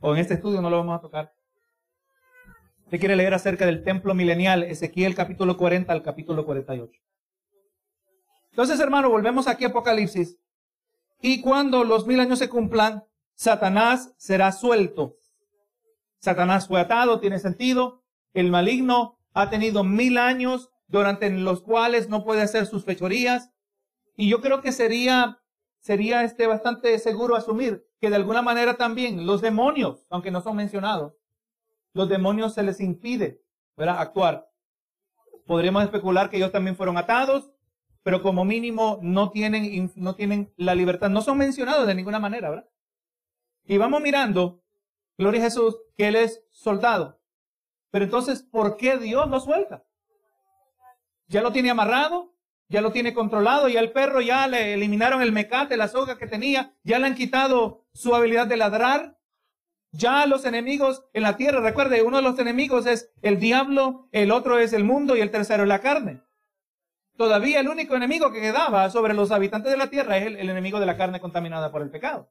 [0.00, 1.34] O en este estudio no lo vamos a tocar.
[2.84, 7.00] Usted quiere leer acerca del templo milenial, Ezequiel capítulo 40 al capítulo 48.
[8.50, 10.38] Entonces, hermano, volvemos aquí a Apocalipsis.
[11.20, 13.02] Y cuando los mil años se cumplan,
[13.34, 15.16] Satanás será suelto.
[16.20, 18.04] Satanás fue atado, tiene sentido.
[18.32, 23.50] El maligno ha tenido mil años durante los cuales no puede hacer sus fechorías.
[24.16, 25.40] Y yo creo que sería,
[25.78, 30.56] sería este bastante seguro asumir que de alguna manera también los demonios, aunque no son
[30.56, 31.14] mencionados,
[31.92, 33.42] los demonios se les impide
[33.76, 34.48] actuar.
[35.46, 37.52] Podríamos especular que ellos también fueron atados,
[38.02, 42.50] pero como mínimo no tienen, no tienen la libertad, no son mencionados de ninguna manera,
[42.50, 42.68] ¿verdad?
[43.64, 44.62] Y vamos mirando,
[45.16, 47.20] gloria a Jesús, que Él es soldado.
[47.90, 49.86] Pero entonces, ¿por qué Dios lo suelta?
[51.28, 52.33] Ya lo tiene amarrado,
[52.68, 56.26] ya lo tiene controlado, ya el perro ya le eliminaron el mecate, la soga que
[56.26, 59.18] tenía, ya le han quitado su habilidad de ladrar.
[59.92, 64.32] Ya los enemigos en la tierra, recuerde, uno de los enemigos es el diablo, el
[64.32, 66.22] otro es el mundo y el tercero es la carne.
[67.16, 70.50] Todavía el único enemigo que quedaba sobre los habitantes de la tierra es el, el
[70.50, 72.28] enemigo de la carne contaminada por el pecado.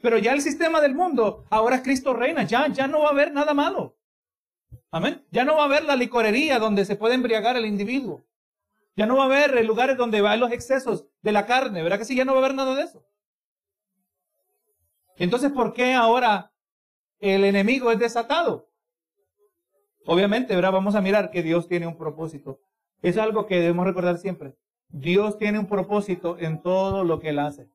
[0.00, 3.32] Pero ya el sistema del mundo, ahora Cristo reina, ya, ya no va a haber
[3.32, 3.96] nada malo.
[4.90, 5.24] Amén.
[5.32, 8.24] Ya no va a haber la licorería donde se puede embriagar el individuo.
[8.96, 12.04] Ya no va a haber lugares donde van los excesos de la carne, ¿verdad que
[12.04, 12.14] sí?
[12.14, 13.04] Ya no va a haber nada de eso.
[15.16, 16.52] Entonces, ¿por qué ahora
[17.20, 18.68] el enemigo es desatado?
[20.06, 20.72] Obviamente, ¿verdad?
[20.72, 22.60] Vamos a mirar que Dios tiene un propósito.
[23.02, 24.54] Es algo que debemos recordar siempre.
[24.88, 27.68] Dios tiene un propósito en todo lo que Él hace.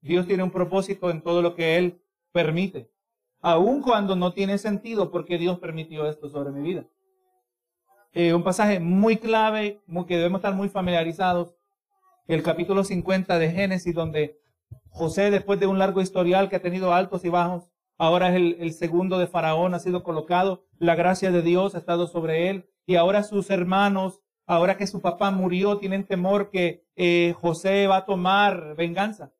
[0.00, 2.00] Dios tiene un propósito en todo lo que Él
[2.32, 2.90] permite.
[3.40, 6.86] Aun cuando no tiene sentido porque Dios permitió esto sobre mi vida.
[8.14, 11.56] Eh, un pasaje muy clave, que debemos estar muy familiarizados.
[12.28, 14.38] El capítulo 50 de Génesis, donde
[14.90, 18.72] José, después de un largo historial que ha tenido altos y bajos, ahora es el,
[18.74, 22.96] segundo de Faraón, ha sido colocado, la gracia de Dios ha estado sobre él, y
[22.96, 28.04] ahora sus hermanos, ahora que su papá murió, tienen temor que eh, José va a
[28.04, 29.32] tomar venganza.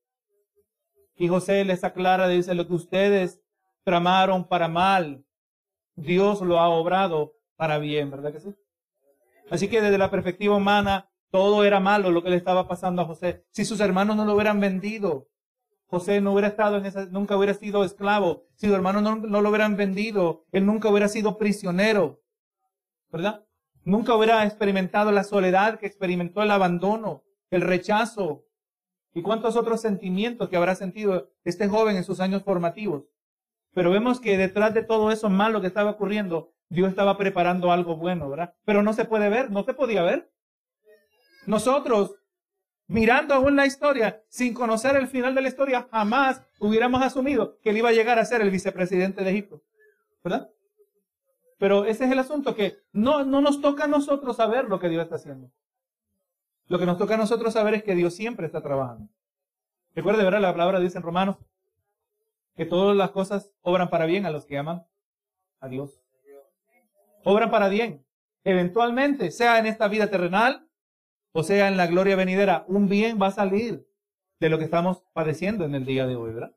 [1.14, 3.42] Y José les aclara, dice, lo que ustedes
[3.84, 5.26] tramaron para mal,
[5.94, 8.52] Dios lo ha obrado para bien, ¿verdad que sí?
[9.48, 13.04] Así que desde la perspectiva humana, todo era malo lo que le estaba pasando a
[13.04, 13.44] José.
[13.52, 15.28] Si sus hermanos no lo hubieran vendido,
[15.86, 18.46] José no hubiera estado en esa, nunca hubiera sido esclavo.
[18.56, 22.20] Si sus hermanos no, no lo hubieran vendido, él nunca hubiera sido prisionero,
[23.12, 23.44] ¿verdad?
[23.84, 27.22] Nunca hubiera experimentado la soledad que experimentó el abandono,
[27.52, 28.44] el rechazo,
[29.14, 33.04] y cuántos otros sentimientos que habrá sentido este joven en sus años formativos.
[33.72, 37.96] Pero vemos que detrás de todo eso malo que estaba ocurriendo, Dios estaba preparando algo
[37.96, 38.54] bueno, ¿verdad?
[38.64, 40.32] Pero no se puede ver, no se podía ver.
[41.46, 42.14] Nosotros,
[42.86, 47.70] mirando aún la historia, sin conocer el final de la historia, jamás hubiéramos asumido que
[47.70, 49.62] él iba a llegar a ser el vicepresidente de Egipto,
[50.24, 50.48] ¿verdad?
[51.58, 54.88] Pero ese es el asunto, que no, no nos toca a nosotros saber lo que
[54.88, 55.50] Dios está haciendo.
[56.68, 59.10] Lo que nos toca a nosotros saber es que Dios siempre está trabajando.
[59.94, 60.40] Recuerde, ¿verdad?
[60.40, 61.36] La palabra dice en Romanos
[62.56, 64.86] que todas las cosas obran para bien a los que aman
[65.60, 66.01] a Dios.
[67.24, 68.04] Obran para bien.
[68.44, 70.68] Eventualmente, sea en esta vida terrenal
[71.32, 73.86] o sea en la gloria venidera, un bien va a salir
[74.38, 76.54] de lo que estamos padeciendo en el día de hoy, ¿verdad?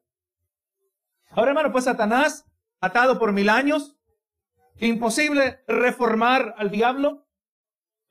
[1.31, 2.45] Ahora, hermano, pues Satanás,
[2.81, 3.97] atado por mil años,
[4.79, 7.25] imposible reformar al diablo.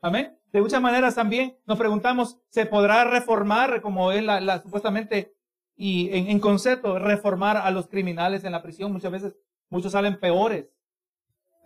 [0.00, 0.38] Amén.
[0.52, 5.34] De muchas maneras también nos preguntamos, ¿se podrá reformar como es la, supuestamente
[5.76, 8.92] y en, concepto, reformar a los criminales en la prisión?
[8.92, 9.36] Muchas veces
[9.68, 10.68] muchos salen peores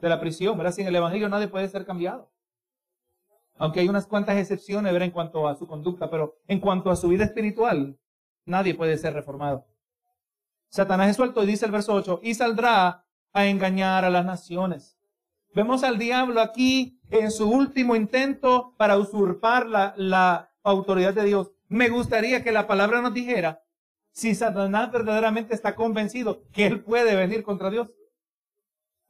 [0.01, 0.73] de la prisión, ¿verdad?
[0.73, 2.31] Sin el Evangelio nadie puede ser cambiado.
[3.57, 5.07] Aunque hay unas cuantas excepciones, ¿verdad?
[5.07, 7.99] En cuanto a su conducta, pero en cuanto a su vida espiritual,
[8.45, 9.67] nadie puede ser reformado.
[10.69, 14.99] Satanás es suelto y dice el verso 8, y saldrá a engañar a las naciones.
[15.55, 21.53] Vemos al diablo aquí en su último intento para usurpar la, autoridad de Dios.
[21.69, 23.63] Me gustaría que la palabra nos dijera
[24.13, 27.91] si Satanás verdaderamente está convencido que él puede venir contra Dios.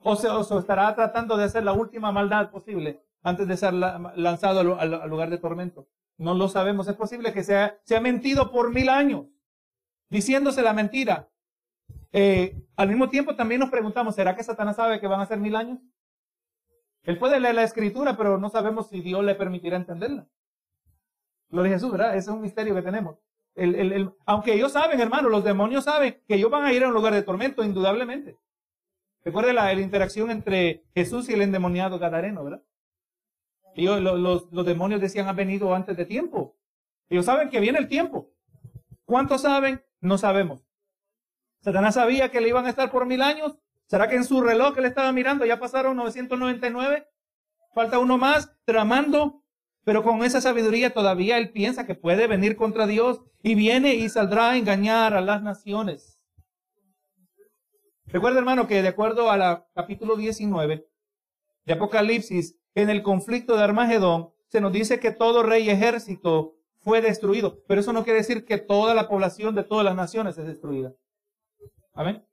[0.00, 5.10] O se, estará tratando de hacer la última maldad posible antes de ser lanzado al,
[5.10, 5.88] lugar de tormento.
[6.16, 6.88] No lo sabemos.
[6.88, 9.26] Es posible que sea, se ha mentido por mil años,
[10.08, 11.28] diciéndose la mentira.
[12.12, 15.38] Eh, al mismo tiempo también nos preguntamos, ¿será que Satanás sabe que van a ser
[15.38, 15.78] mil años?
[17.02, 20.26] Él puede leer la escritura, pero no sabemos si Dios le permitirá entenderla.
[21.50, 22.10] Gloria a Jesús, ¿verdad?
[22.10, 23.16] Ese es un misterio que tenemos.
[24.26, 27.14] aunque ellos saben, hermano, los demonios saben que ellos van a ir a un lugar
[27.14, 28.36] de tormento, indudablemente.
[29.24, 32.62] Recuerde la, interacción entre Jesús y el endemoniado Gadareno, ¿verdad?
[33.74, 36.56] Ellos, los, los demonios decían, han venido antes de tiempo.
[37.08, 38.30] Ellos saben que viene el tiempo.
[39.04, 39.82] ¿Cuántos saben?
[40.00, 40.64] No sabemos.
[41.60, 43.58] Satanás sabía que le iban a estar por mil años.
[43.86, 47.08] ¿Será que en su reloj que le estaba mirando ya pasaron 999?
[47.74, 49.42] Falta uno más, tramando.
[49.84, 54.08] Pero con esa sabiduría todavía él piensa que puede venir contra Dios y viene y
[54.08, 56.07] saldrá a engañar a las naciones.
[58.10, 60.88] Recuerda, hermano, que de acuerdo al capítulo 19
[61.66, 66.56] de Apocalipsis, en el conflicto de Armagedón, se nos dice que todo rey y ejército
[66.80, 67.62] fue destruido.
[67.66, 70.94] Pero eso no quiere decir que toda la población de todas las naciones es destruida.
[71.92, 72.24] Amén.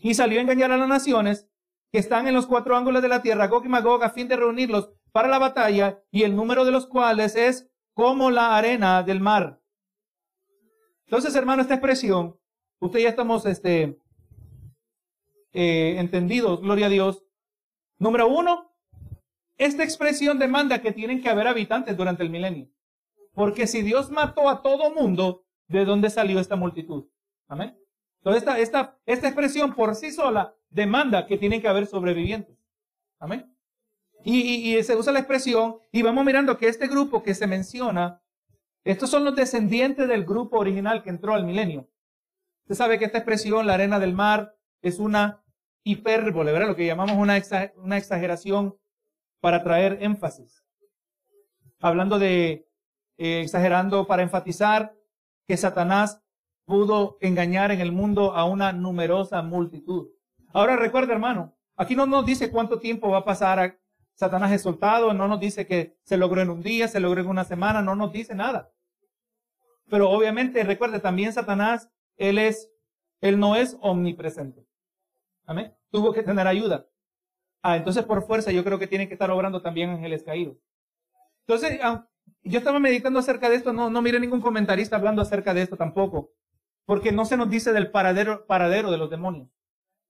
[0.00, 1.46] Y salió a engañar a las naciones
[1.92, 4.36] que están en los cuatro ángulos de la tierra, Gog y Magog, a fin de
[4.36, 9.20] reunirlos para la batalla, y el número de los cuales es como la arena del
[9.20, 9.60] mar.
[11.04, 12.38] Entonces, hermano, esta expresión,
[12.78, 13.98] usted ya estamos este,
[15.58, 17.24] eh, entendidos, gloria a Dios.
[17.98, 18.76] Número uno,
[19.56, 22.68] esta expresión demanda que tienen que haber habitantes durante el milenio.
[23.32, 27.06] Porque si Dios mató a todo mundo, ¿de dónde salió esta multitud?
[27.48, 27.74] Amén.
[28.18, 32.58] Entonces, esta, esta, esta expresión por sí sola demanda que tienen que haber sobrevivientes.
[33.18, 33.50] Amén.
[34.24, 38.20] Y, y, se usa la expresión y vamos mirando que este grupo que se menciona,
[38.84, 41.88] estos son los descendientes del grupo original que entró al milenio.
[42.64, 45.42] Usted sabe que esta expresión, la arena del mar, es una
[45.86, 46.66] hipérbole, ¿verdad?
[46.66, 48.76] Lo que llamamos una, exageración
[49.40, 50.64] para traer énfasis.
[51.80, 52.68] Hablando de,
[53.18, 54.94] eh, exagerando para enfatizar
[55.46, 56.20] que Satanás
[56.64, 60.08] pudo engañar en el mundo a una numerosa multitud.
[60.52, 63.78] Ahora recuerda, hermano, aquí no nos dice cuánto tiempo va a pasar a
[64.14, 67.28] Satanás es soltado, no nos dice que se logró en un día, se logró en
[67.28, 68.72] una semana, no nos dice nada.
[69.88, 72.72] Pero obviamente, recuerde, también Satanás, él es,
[73.20, 74.66] él no es omnipresente.
[75.44, 75.75] Amén.
[75.90, 76.86] Tuvo que tener ayuda.
[77.62, 80.56] Ah, entonces por fuerza yo creo que tienen que estar obrando también ángeles caídos.
[81.46, 82.08] Entonces, ah,
[82.42, 85.76] yo estaba meditando acerca de esto, no, no mire ningún comentarista hablando acerca de esto
[85.76, 86.32] tampoco
[86.86, 89.50] porque no se nos dice del paradero, paradero de los demonios.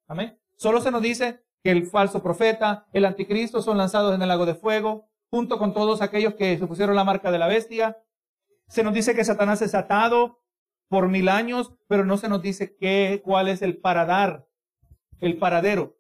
[0.06, 0.38] Amén.
[0.56, 4.46] Solo se nos dice que el falso profeta, el anticristo son lanzados en el lago
[4.46, 7.98] de fuego, junto con todos aquellos que se pusieron la marca de la bestia.
[8.68, 10.42] Se nos dice que Satanás es atado
[10.88, 14.45] por mil años, pero no se nos dice qué, cuál es el paradar,
[15.20, 15.96] el paradero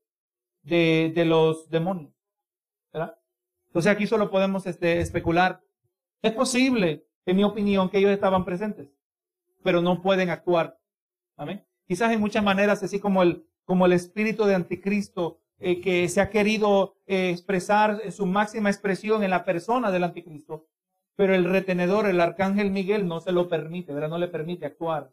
[0.62, 2.12] de, de los demonios.
[2.92, 3.18] ¿verdad?
[3.66, 5.62] Entonces aquí solo podemos este, especular.
[6.22, 8.96] Es posible, en mi opinión, que ellos estaban presentes
[9.66, 10.78] pero no pueden actuar.
[11.36, 11.66] Amén.
[11.88, 16.20] Quizás en muchas maneras, así como el, como el espíritu de anticristo eh, que se
[16.20, 20.68] ha querido eh, expresar su máxima expresión en la persona del anticristo,
[21.16, 24.08] pero el retenedor, el arcángel Miguel, no se lo permite, ¿verdad?
[24.08, 25.10] No le permite actuar.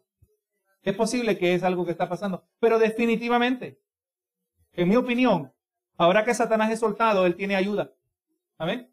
[0.84, 3.80] Es posible que es algo que está pasando, pero definitivamente,
[4.76, 5.52] en mi opinión,
[5.96, 7.92] ahora que Satanás es soltado, él tiene ayuda.
[8.58, 8.90] Amén.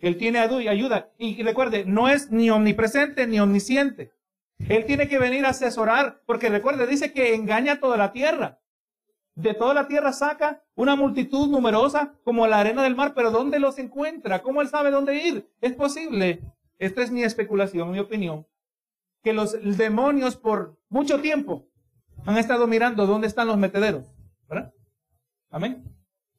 [0.00, 1.10] Él tiene ayuda.
[1.18, 4.12] Y recuerde, no es ni omnipresente ni omnisciente.
[4.68, 8.60] Él tiene que venir a asesorar, porque recuerde, dice que engaña a toda la tierra.
[9.34, 13.58] De toda la tierra saca una multitud numerosa como la arena del mar, pero ¿dónde
[13.58, 14.42] los encuentra?
[14.42, 15.48] ¿Cómo él sabe dónde ir?
[15.60, 16.40] Es posible,
[16.78, 18.46] esta es mi especulación, mi opinión,
[19.24, 21.66] que los demonios por mucho tiempo
[22.26, 24.04] han estado mirando dónde están los metederos.
[24.48, 24.72] ¿verdad?
[25.54, 25.84] Amén.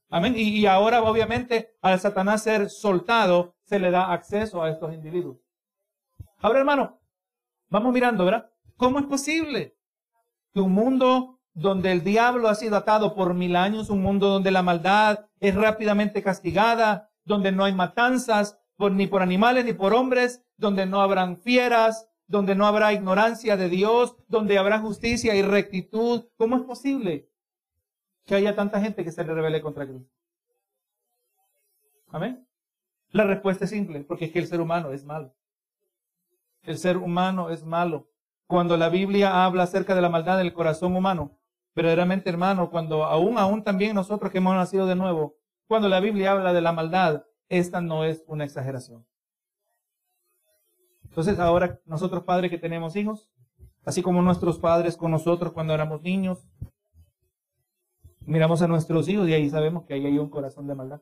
[0.09, 0.33] Amén.
[0.35, 5.37] Y, ahora, obviamente, al Satanás ser soltado, se le da acceso a estos individuos.
[6.39, 6.99] Ahora, hermano,
[7.69, 8.49] Vamos mirando, ¿verdad?
[8.77, 9.75] ¿Cómo es posible
[10.53, 14.51] que un mundo donde el diablo ha sido atado por mil años, un mundo donde
[14.51, 20.45] la maldad es rápidamente castigada, donde no hay matanzas ni por animales ni por hombres,
[20.57, 26.25] donde no habrán fieras, donde no habrá ignorancia de Dios, donde habrá justicia y rectitud.
[26.37, 27.29] ¿Cómo es posible
[28.25, 30.09] que haya tanta gente que se le revele contra Cristo?
[32.09, 32.47] Amén.
[33.11, 35.33] La respuesta es simple, porque es que el ser humano es malo.
[36.63, 38.09] El ser humano es malo.
[38.47, 41.37] Cuando la Biblia habla acerca de la maldad del corazón humano,
[41.75, 45.35] verdaderamente hermano, cuando aún, aún también nosotros que hemos nacido de nuevo,
[45.67, 49.05] cuando la Biblia habla de la maldad, esta no es una exageración.
[51.03, 53.29] Entonces ahora nosotros padres que tenemos hijos,
[53.85, 56.47] así como nuestros padres con nosotros cuando éramos niños,
[58.25, 61.01] miramos a nuestros hijos y ahí sabemos que ahí hay un corazón de maldad.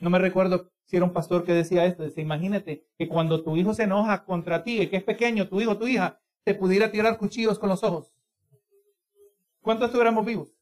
[0.00, 2.04] No me recuerdo si era un pastor que decía esto.
[2.04, 5.78] Dice, imagínate que cuando tu hijo se enoja contra ti, que es pequeño, tu hijo,
[5.78, 8.12] tu hija, te pudiera tirar cuchillos con los ojos.
[9.60, 10.54] ¿Cuántos estuviéramos vivos?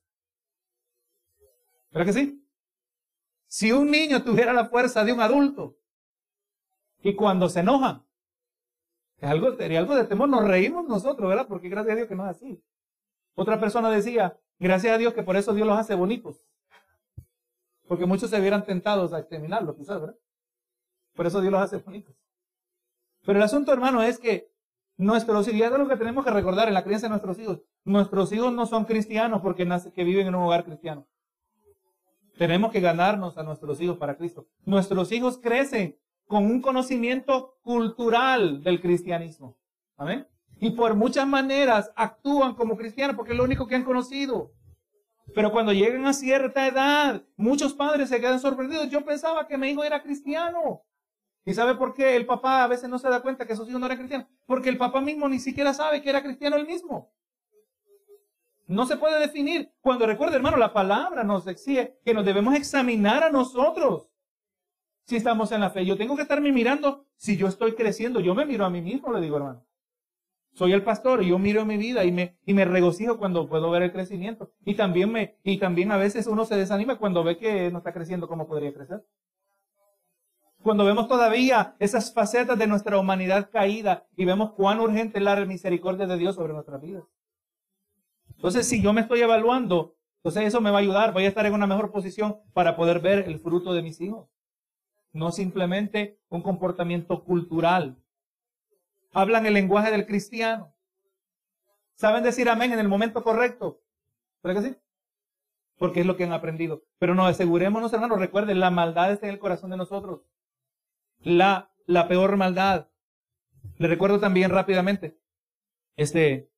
[1.91, 2.47] ¿Verdad que sí?
[3.49, 5.77] Si un niño tuviera la fuerza de un adulto
[7.03, 8.07] y cuando se enoja,
[9.19, 11.47] es algo, sería algo de temor, nos reímos nosotros, ¿verdad?
[11.47, 12.63] Porque gracias a Dios que no es así.
[13.35, 16.47] Otra persona decía, gracias a Dios que por eso Dios los hace bonitos.
[17.87, 20.17] Porque muchos se vieran tentados a exterminarlo, quizás, ¿verdad?
[21.15, 22.15] Por eso Dios los hace bonitos.
[23.25, 24.51] Pero el asunto, hermano, es que
[24.97, 27.61] nuestros hijos, y es lo que tenemos que recordar en la creencia de nuestros hijos,
[27.85, 31.07] nuestros hijos no son cristianos porque nace, que viven en un hogar cristiano.
[32.39, 34.47] Tenemos que ganarnos a nuestros hijos para Cristo.
[34.65, 39.57] Nuestros hijos crecen con un conocimiento cultural del cristianismo.
[39.97, 40.27] Amén.
[40.63, 44.53] Y por muchas maneras actúan como cristianos porque es lo único que han conocido.
[45.35, 48.89] Pero cuando llegan a cierta edad, muchos padres se quedan sorprendidos.
[48.89, 50.85] Yo pensaba que mi hijo era cristiano.
[51.45, 53.81] ¿Y sabe por qué el papá a veces no se da cuenta que sus hijos
[53.81, 54.29] no eran cristianos?
[54.47, 57.13] Porque el papá mismo ni siquiera sabe que era cristiano él mismo.
[58.69, 59.73] No se puede definir.
[59.81, 64.13] Cuando recuerde, hermano, la palabra nos exige que nos debemos examinar a nosotros
[65.09, 65.85] si estamos en la fe.
[65.85, 68.21] Yo tengo que estarme mirando si yo estoy creciendo.
[68.21, 69.67] Yo me miro a mí mismo, le digo, hermano.
[70.55, 73.71] Soy el pastor y yo miro mi vida y me, y me regocijo cuando puedo
[73.71, 74.53] ver el crecimiento.
[74.65, 77.93] Y también me, y también a veces uno se desanima cuando ve que no está
[77.93, 79.03] creciendo como podría crecer.
[80.63, 85.37] Cuando vemos todavía esas facetas de nuestra humanidad caída y vemos cuán urgente es la
[85.45, 87.05] misericordia de Dios sobre nuestras vidas.
[88.37, 91.47] Entonces, si yo me estoy evaluando, entonces eso me va a ayudar, voy a estar
[91.47, 94.29] en una mejor posición para poder ver el fruto de mis hijos.
[95.13, 98.02] No simplemente un comportamiento cultural.
[99.13, 100.75] Hablan el lenguaje del cristiano.
[101.95, 103.83] Saben decir amén en el momento correcto.
[104.43, 104.77] ¿Verdad que sí?
[105.77, 106.85] Porque es lo que han aprendido.
[106.99, 110.23] Pero no, asegurémonos, hermanos, recuerden, la maldad está en el corazón de nosotros
[111.25, 112.89] la, la peor maldad.
[113.79, 115.19] Le recuerdo también rápidamente,
[115.97, 116.51] este,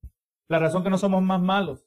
[0.49, 1.87] la razón que no somos más malos.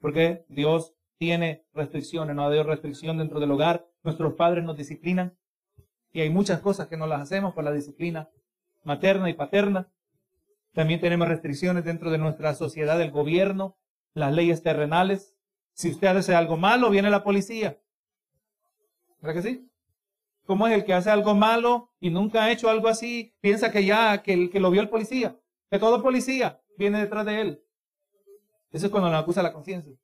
[0.00, 3.88] Porque Dios tiene restricciones, no ha habido restricción dentro del hogar.
[4.02, 5.36] Nuestros padres nos disciplinan.
[6.12, 8.28] Y hay muchas cosas que no las hacemos por la disciplina
[8.84, 9.88] materna y paterna.
[10.72, 13.76] También tenemos restricciones dentro de nuestra sociedad, del gobierno,
[14.14, 15.36] las leyes terrenales.
[15.74, 17.78] Si usted hace algo malo, viene la policía.
[19.20, 19.68] ¿Verdad que sí?
[20.44, 23.34] ¿Cómo es el que hace algo malo y nunca ha hecho algo así?
[23.40, 25.38] Piensa que ya, que, que lo vio el policía,
[25.70, 27.64] que todo policía viene detrás de él.
[28.72, 29.94] Eso es cuando nos acusa la conciencia.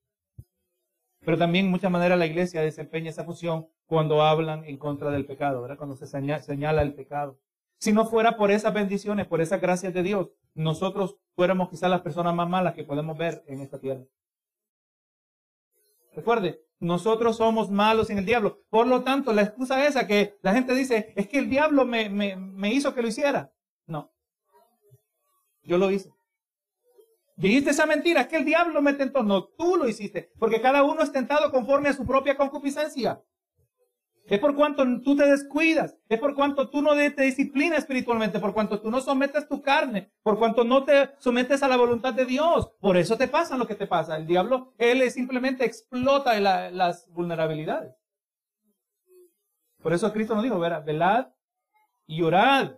[1.24, 5.26] Pero también en muchas maneras la iglesia desempeña esa función cuando hablan en contra del
[5.26, 5.78] pecado, ¿verdad?
[5.78, 7.38] Cuando se señala el pecado.
[7.78, 12.00] Si no fuera por esas bendiciones, por esas gracias de Dios, nosotros fuéramos quizás las
[12.00, 14.04] personas más malas que podemos ver en esta tierra.
[16.14, 18.62] Recuerde, nosotros somos malos en el diablo.
[18.70, 22.72] Por lo tanto, la excusa esa que la gente dice es que el diablo me,
[22.72, 23.52] hizo que lo hiciera.
[23.86, 24.12] No.
[25.62, 26.12] Yo lo hice.
[27.36, 29.22] Dijiste esa mentira, que el diablo me tentó.
[29.22, 30.32] No, tú lo hiciste.
[30.40, 33.22] Porque cada uno es tentado conforme a su propia concupiscencia.
[34.28, 38.52] Es por cuanto tú te descuidas, es por cuanto tú no te disciplinas espiritualmente, por
[38.52, 42.26] cuanto tú no sometes tu carne, por cuanto no te sometes a la voluntad de
[42.26, 42.70] Dios.
[42.78, 44.16] Por eso te pasa lo que te pasa.
[44.16, 47.94] El diablo, él simplemente explota las vulnerabilidades.
[49.82, 51.28] Por eso Cristo nos dijo, verá, velad
[52.06, 52.72] y orad.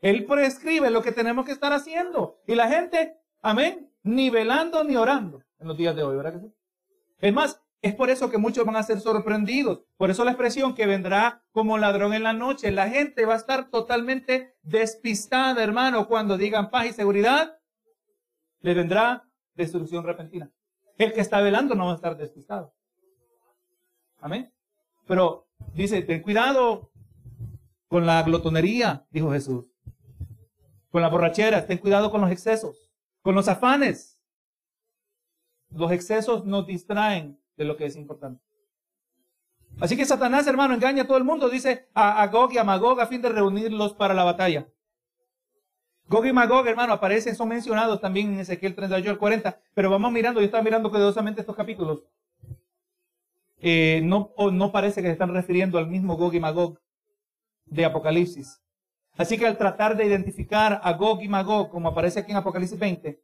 [0.00, 2.40] Él prescribe lo que tenemos que estar haciendo.
[2.46, 6.40] Y la gente, amén, ni velando ni orando en los días de hoy, ¿verdad que
[6.40, 6.54] sí?
[7.20, 9.80] Es más, es por eso que muchos van a ser sorprendidos.
[9.96, 12.70] Por eso la expresión que vendrá como ladrón en la noche.
[12.70, 17.58] La gente va a estar totalmente despistada, hermano, cuando digan paz y seguridad.
[18.60, 20.50] Le vendrá destrucción repentina.
[20.98, 22.74] El que está velando no va a estar despistado.
[24.18, 24.52] Amén.
[25.06, 26.90] Pero dice, ten cuidado
[27.88, 29.72] con la glotonería, dijo Jesús.
[30.90, 32.90] Con la borrachera, ten cuidado con los excesos,
[33.22, 34.18] con los afanes.
[35.70, 38.42] Los excesos nos distraen de lo que es importante.
[39.80, 43.00] Así que Satanás, hermano, engaña a todo el mundo, dice a, Gog y a Magog
[43.00, 44.68] a fin de reunirlos para la batalla.
[46.06, 50.12] Gog y Magog, hermano, aparecen, son mencionados también en Ezequiel 38 al 40, pero vamos
[50.12, 52.04] mirando, yo estaba mirando cuidadosamente estos capítulos.
[53.58, 56.78] Eh, no, no parece que se están refiriendo al mismo Gog y Magog
[57.64, 58.60] de Apocalipsis.
[59.16, 62.78] Así que al tratar de identificar a Gog y Magog, como aparece aquí en Apocalipsis
[62.78, 63.22] 20,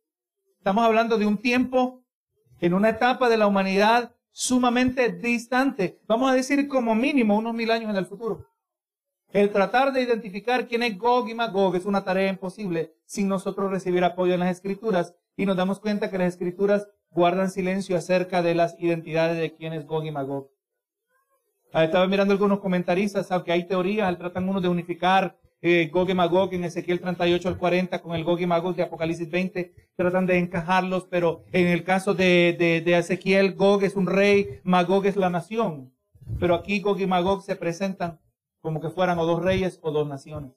[0.58, 2.02] estamos hablando de un tiempo,
[2.60, 7.70] en una etapa de la humanidad sumamente distante, vamos a decir como mínimo unos mil
[7.70, 8.46] años en el futuro.
[9.32, 13.70] El tratar de identificar quién es Gog y Magog es una tarea imposible sin nosotros
[13.70, 18.42] recibir apoyo en las escrituras y nos damos cuenta que las escrituras guardan silencio acerca
[18.42, 20.50] de las identidades de quién es Gog y Magog.
[21.72, 26.14] Ah, estaba mirando algunos comentaristas, aunque hay teorías, tratan uno de unificar eh, Gog y
[26.14, 30.26] Magog en Ezequiel 38 al 40 con el Gog y Magog de Apocalipsis 20, tratan
[30.26, 35.16] de encajarlos, pero en el caso de, de, Ezequiel, Gog es un rey, Magog es
[35.16, 35.92] la nación.
[36.38, 38.18] Pero aquí Gog y Magog se presentan
[38.60, 40.52] como que fueran o dos reyes o dos naciones.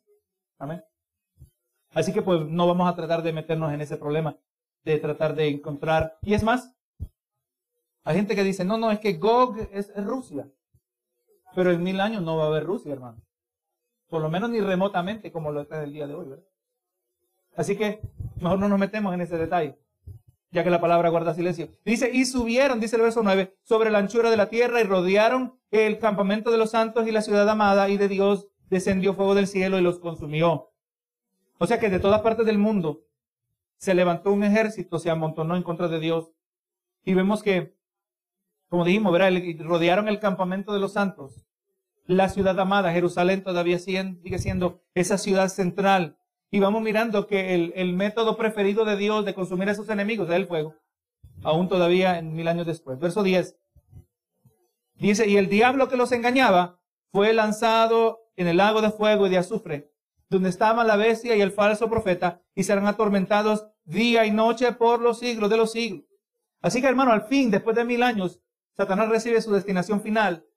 [0.58, 0.84] Amén.
[1.94, 4.38] Así que pues no vamos a tratar de meternos en ese problema,
[4.84, 6.18] de tratar de encontrar.
[6.22, 6.76] Y es más,
[8.04, 10.48] hay gente que dice, no, no, es que Gog es, Rusia.
[11.56, 13.22] Pero en mil años no va a haber Rusia, hermano.
[14.10, 16.46] Por lo menos ni remotamente como lo está el día de hoy, ¿verdad?
[17.56, 18.02] Así que
[18.42, 19.78] mejor no nos metemos en ese detalle.
[20.52, 21.70] ya que la palabra guarda silencio.
[21.86, 25.60] Dice, y subieron, dice el verso 9, sobre la anchura de la tierra y rodearon
[25.70, 29.46] el campamento de los santos y la ciudad amada y de Dios descendió fuego del
[29.46, 30.72] cielo y los consumió.
[31.60, 33.04] O sea que de todas partes del mundo
[33.78, 36.32] se levantó un ejército, se amontonó en contra de Dios.
[37.04, 37.76] Y vemos que,
[38.70, 39.14] como dijimos,
[39.60, 41.46] rodearon el campamento de los santos.
[42.10, 46.18] La ciudad amada, Jerusalén, todavía sigue siendo esa ciudad central
[46.50, 50.36] y vamos mirando que el, método preferido de Dios de consumir a sus enemigos es
[50.36, 50.74] el fuego,
[51.44, 52.98] aún todavía en mil años después.
[52.98, 53.56] Verso 10.
[54.96, 56.82] Dice, y el diablo que los engañaba
[57.12, 59.94] fue lanzado en el lago de fuego y de azufre,
[60.30, 65.00] donde estaba la bestia y el falso profeta, y serán atormentados día y noche por
[65.00, 66.06] los siglos de los siglos.
[66.60, 68.42] Así que hermano, al fin, después de mil años,
[68.76, 70.49] Satanás recibe su destinación final.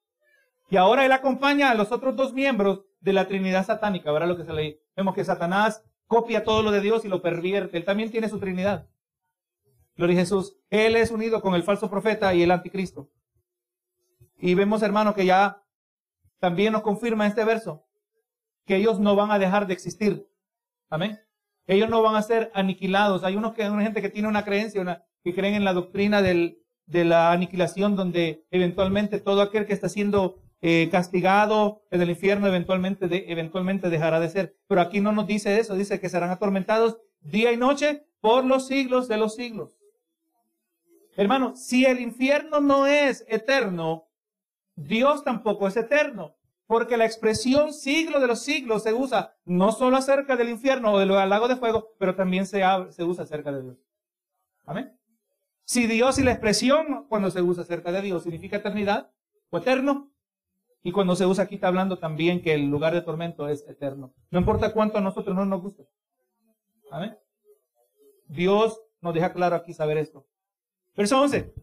[0.72, 4.08] Y ahora él acompaña a los otros dos miembros de la Trinidad satánica.
[4.08, 4.80] Ahora lo que se lee.
[4.96, 7.76] Vemos que Satanás copia todo lo de Dios y lo pervierte.
[7.76, 8.88] Él también tiene su Trinidad.
[9.96, 10.56] Gloria a Jesús.
[10.70, 13.10] Él es unido con el falso profeta y el anticristo.
[14.38, 15.62] Y vemos, hermano, que ya
[16.38, 17.84] también nos confirma este verso
[18.64, 20.26] que ellos no van a dejar de existir.
[20.88, 21.20] Amén.
[21.66, 23.24] Ellos no van a ser aniquilados.
[23.24, 26.22] Hay unos que, una gente que tiene una creencia, una, que creen en la doctrina
[26.22, 32.10] del, de la aniquilación, donde eventualmente todo aquel que está siendo eh, castigado en el
[32.10, 34.56] infierno eventualmente, eventualmente dejará de ser.
[34.68, 38.68] Pero aquí no nos dice eso, dice que serán atormentados día y noche por los
[38.68, 39.76] siglos de los siglos.
[41.16, 44.06] Hermano, si el infierno no es eterno,
[44.76, 46.36] Dios tampoco es eterno,
[46.68, 50.98] porque la expresión siglo de los siglos se usa no solo acerca del infierno o
[51.00, 53.78] del lago de fuego, pero también se, se usa acerca de Dios.
[54.64, 54.96] Amén.
[55.64, 59.10] Si Dios y la expresión cuando se usa acerca de Dios significa eternidad
[59.50, 60.11] o eterno,
[60.82, 64.12] y cuando se usa aquí está hablando también que el lugar de tormento es eterno.
[64.30, 65.86] No importa cuánto a nosotros no nos guste.
[66.90, 67.16] Amén.
[68.26, 70.26] Dios nos deja claro aquí saber esto.
[70.96, 71.54] Verso 11.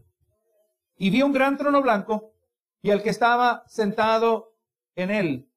[0.96, 2.32] Y vi un gran trono blanco
[2.82, 4.54] y al que estaba sentado
[4.96, 5.50] en él.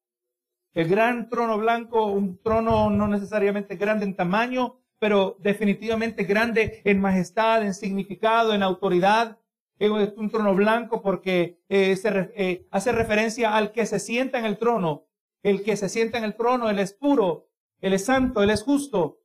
[0.74, 7.00] El gran trono blanco, un trono no necesariamente grande en tamaño, pero definitivamente grande en
[7.00, 9.38] majestad, en significado, en autoridad
[9.78, 14.58] es un trono blanco porque eh, eh, hace referencia al que se sienta en el
[14.58, 15.06] trono.
[15.42, 17.48] El que se sienta en el trono, Él es puro,
[17.80, 19.20] Él es santo, Él es justo.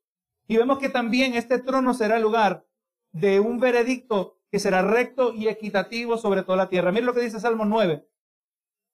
[0.48, 2.66] Y vemos que también este trono será el lugar
[3.12, 6.92] de un veredicto que será recto y equitativo sobre toda la tierra.
[6.92, 8.06] Mira lo que dice Salmo 9,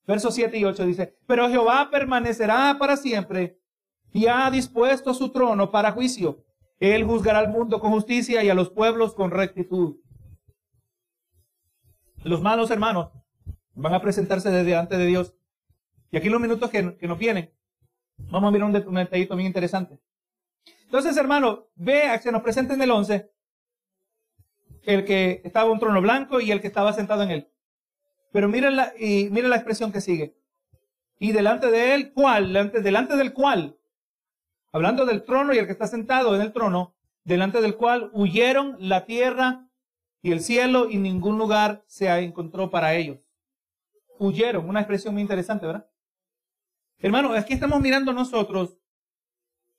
[0.05, 0.85] versos 7 y 8.
[0.85, 3.59] Dice, pero Jehová permanecerá para siempre
[4.11, 6.43] y ha dispuesto su trono para juicio.
[6.79, 9.95] Él juzgará al mundo con justicia y a los pueblos con rectitud.
[12.25, 13.11] Los malos hermanos
[13.75, 15.35] van a presentarse delante de Dios.
[16.09, 17.53] Y aquí los minutos que, que nos vienen,
[18.17, 19.99] vamos a mirar un, detallito bien interesante.
[20.85, 23.31] Entonces, hermano, ve, se nos presenta en el 11
[24.85, 27.47] el que estaba en un trono blanco y el que estaba sentado en él.
[28.31, 30.35] Pero miren la, y miren la expresión que sigue.
[31.19, 32.47] Y delante de él, ¿cuál?
[32.47, 33.77] Delante, delante del cual,
[34.71, 38.77] hablando del trono y el que está sentado en el trono, delante del cual huyeron
[38.79, 39.64] la tierra
[40.25, 43.29] y el cielo y ningún lugar se encontró para ellos.
[44.17, 45.87] Huyeron, una expresión muy interesante, ¿verdad?
[46.97, 48.79] Hermano, aquí estamos mirando nosotros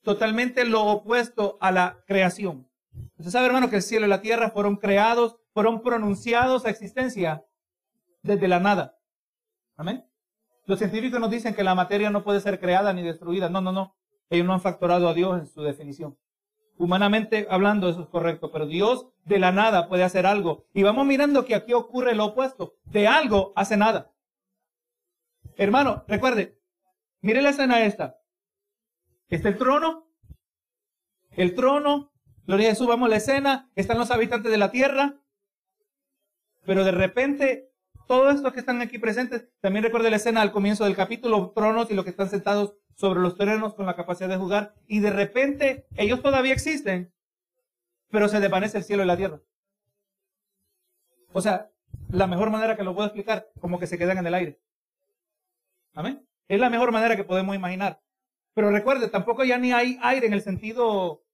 [0.03, 2.71] totalmente lo opuesto a la creación.
[3.19, 7.45] Usted sabe, hermano, que el cielo y la tierra fueron creados, fueron pronunciados a existencia
[8.23, 9.01] desde la nada.
[9.75, 10.09] Amén.
[10.67, 13.49] Los científicos nos dicen que la materia no puede ser creada ni destruida.
[13.49, 13.97] No, no, no.
[14.31, 16.17] Ellos no han factorado a Dios en su definición.
[16.79, 20.67] Humanamente hablando, eso es correcto, pero Dios de la nada puede hacer algo.
[20.75, 22.77] Y vamos mirando que aquí ocurre lo opuesto.
[22.85, 24.13] De algo hace nada.
[25.57, 26.59] Hermano, recuerde,
[27.23, 28.19] mire la escena esta.
[29.29, 30.07] Está el trono.
[31.31, 32.13] El trono.
[32.47, 33.71] Gloria a Jesús, vamos a la escena.
[33.75, 35.17] Están los habitantes de la tierra.
[36.65, 37.66] Pero de repente,
[38.07, 41.91] todos estos que están aquí presentes, también recuerde la escena al comienzo del capítulo, tronos
[41.91, 45.11] y los que están sentados sobre los terrenos con la capacidad de jugar y de
[45.11, 47.13] repente ellos todavía existen,
[48.11, 49.41] pero se desvanece el cielo y la tierra.
[51.33, 51.71] O sea,
[52.11, 54.61] la mejor manera que lo puedo explicar, como que se quedan en el aire.
[55.95, 56.27] Amén.
[56.49, 58.01] Es la mejor manera que podemos imaginar.
[58.55, 61.25] Pero recuerde, tampoco ya ni hay aire en el sentido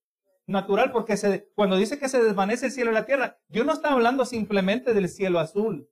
[0.45, 3.71] natural, porque se, cuando dice que se desvanece el cielo y la tierra, yo no
[3.71, 5.89] está hablando simplemente del cielo azul,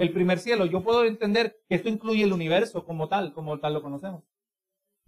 [0.00, 0.64] el primer cielo.
[0.64, 4.24] Yo puedo entender que esto incluye el universo como tal, como tal lo conocemos.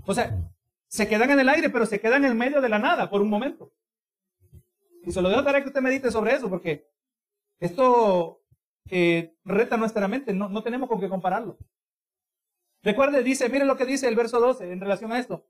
[0.04, 0.38] O sea,
[0.86, 3.30] se quedan en el aire, pero se quedan en medio de la nada por un
[3.30, 3.72] momento.
[5.02, 6.86] Y se lo dejo para que usted medite sobre eso, porque
[7.58, 8.42] esto
[8.90, 11.56] eh, reta nuestra mente, no, no tenemos con qué compararlo.
[12.82, 15.46] Recuerde, dice, mire lo que dice el verso 12 en relación a esto.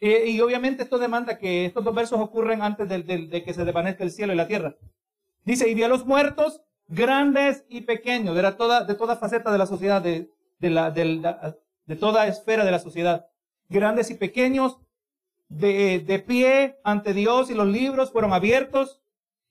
[0.00, 3.64] Eh, y obviamente esto demanda que estos dos versos ocurren antes de, de que se
[3.64, 4.76] desvanezca el cielo y la tierra.
[5.44, 9.58] Dice, y vi a los muertos, grandes y pequeños, de toda, de toda faceta de
[9.58, 13.26] la sociedad, de, de, la, de, toda esfera de la sociedad,
[13.68, 14.78] grandes y pequeños,
[15.48, 19.00] de, de pie ante Dios y los libros fueron abiertos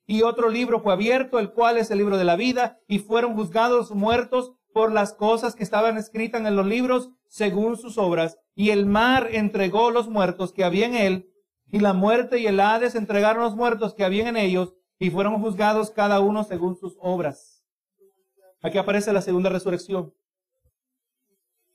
[0.08, 3.36] y otro libro fue abierto, el cual es el libro de la vida, y fueron
[3.36, 8.70] juzgados muertos por las cosas que estaban escritas en los libros según sus obras, y
[8.70, 11.30] el mar entregó los muertos que había en él,
[11.70, 15.42] y la muerte y el Hades entregaron los muertos que había en ellos, y fueron
[15.42, 17.64] juzgados cada uno según sus obras.
[18.62, 20.14] Aquí aparece la segunda resurrección.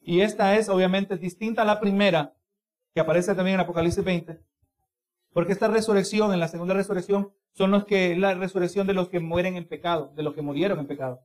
[0.01, 2.35] Y esta es obviamente distinta a la primera,
[2.93, 4.41] que aparece también en Apocalipsis 20,
[5.33, 9.21] porque esta resurrección, en la segunda resurrección, son los que, la resurrección de los que
[9.21, 11.21] mueren en pecado, de los que murieron en pecado.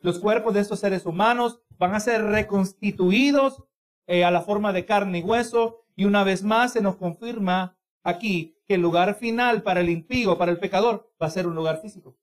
[0.00, 3.64] Los cuerpos de estos seres humanos van a ser reconstituidos
[4.06, 7.78] eh, a la forma de carne y hueso, y una vez más se nos confirma
[8.02, 11.54] aquí que el lugar final para el impío, para el pecador, va a ser un
[11.54, 12.16] lugar físico.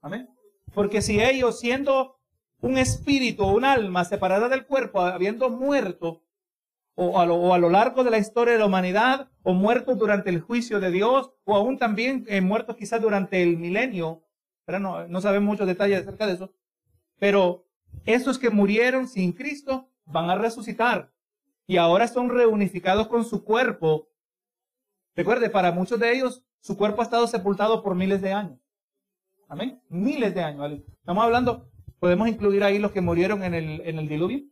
[0.00, 0.28] Amén.
[0.74, 2.18] Porque si ellos, siendo
[2.60, 6.22] un espíritu o un alma separada del cuerpo, habiendo muerto,
[6.94, 10.80] o a, lo, largo de la historia de la humanidad, o muertos durante el juicio
[10.80, 14.24] de Dios, o aún también eh, muertos quizás durante el milenio,
[14.64, 16.52] pero no, no sabemos muchos detalles acerca de eso,
[17.18, 17.66] pero
[18.04, 21.12] esos que murieron sin Cristo van a resucitar
[21.68, 24.08] y ahora son reunificados con su cuerpo.
[25.18, 28.60] Recuerde, para muchos de ellos, su cuerpo ha estado sepultado por miles de años.
[29.48, 29.82] Amén.
[29.88, 30.80] Miles de años.
[31.00, 34.44] Estamos hablando, podemos incluir ahí los que murieron en el, diluvio,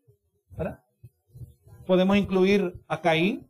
[1.86, 3.48] podemos incluir a Caín.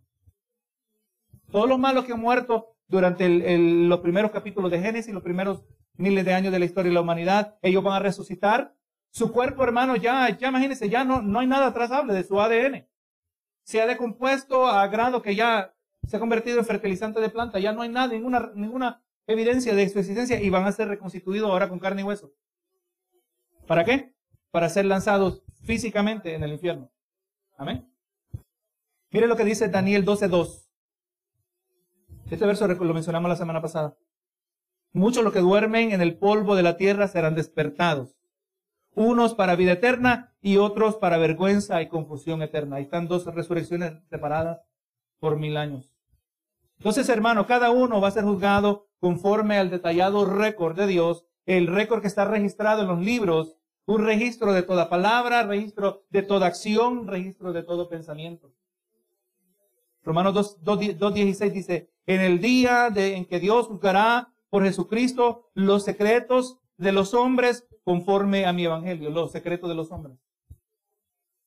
[1.51, 3.27] Todos los malos que han muerto durante
[3.59, 5.65] los primeros capítulos de Génesis, los primeros
[5.95, 8.75] miles de años de la historia de la humanidad, ellos van a resucitar.
[9.09, 12.87] Su cuerpo, hermano, ya, ya imagínense, ya no, no hay nada trazable de su ADN.
[13.63, 15.73] Se ha decompuesto a grado que ya
[16.07, 17.59] se ha convertido en fertilizante de planta.
[17.59, 21.51] Ya no hay nada, ninguna, ninguna evidencia de su existencia y van a ser reconstituidos
[21.51, 22.33] ahora con carne y hueso.
[23.67, 24.15] ¿Para qué?
[24.51, 26.91] Para ser lanzados físicamente en el infierno.
[27.57, 27.91] Amén.
[29.11, 30.69] Mire lo que dice Daniel 12.2.
[32.31, 33.97] Este verso lo mencionamos la semana pasada.
[34.93, 38.17] Muchos los que duermen en el polvo de la tierra serán despertados.
[38.95, 42.77] Unos para vida eterna y otros para vergüenza y confusión eterna.
[42.77, 44.61] Ahí están dos resurrecciones separadas
[45.19, 45.96] por mil años.
[46.79, 51.67] Entonces, hermano, cada uno va a ser juzgado conforme al detallado récord de Dios, el
[51.67, 53.57] récord que está registrado en los libros,
[53.87, 58.53] un registro de toda palabra, registro de toda acción, registro de todo pensamiento.
[60.03, 66.59] Romanos 2.16 dice, en el día de, en que Dios juzgará por Jesucristo los secretos
[66.77, 70.19] de los hombres conforme a mi evangelio, los secretos de los hombres.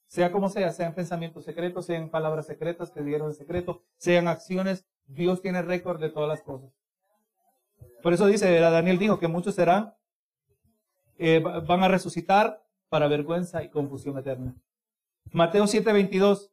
[0.07, 4.85] Sea como sea, sean pensamientos secretos, sean palabras secretas que dieron en secreto, sean acciones,
[5.09, 6.71] Dios tiene récord de todas las cosas.
[8.01, 9.93] Por eso dice, Daniel dijo que muchos serán,
[11.17, 14.55] eh, van a resucitar para vergüenza y confusión eterna.
[15.31, 16.51] Mateo 7:22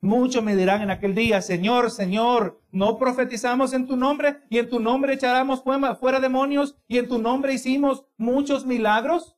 [0.00, 4.68] Muchos me dirán en aquel día, Señor, Señor, ¿no profetizamos en tu nombre y en
[4.68, 9.36] tu nombre echaremos fuera demonios y en tu nombre hicimos muchos milagros?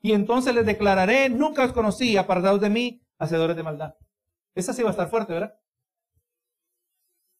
[0.00, 3.94] Y entonces les declararé, nunca os conocí, apartados de mí, hacedores de maldad.
[4.54, 5.54] Esa sí va a estar fuerte, ¿verdad?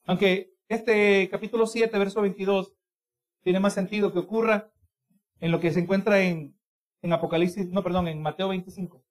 [0.04, 2.74] Aunque este capítulo 7, verso 22,
[3.42, 4.72] tiene más sentido que ocurra
[5.40, 6.56] en lo que se encuentra en,
[7.02, 9.04] en Apocalipsis, no, perdón, en Mateo 25.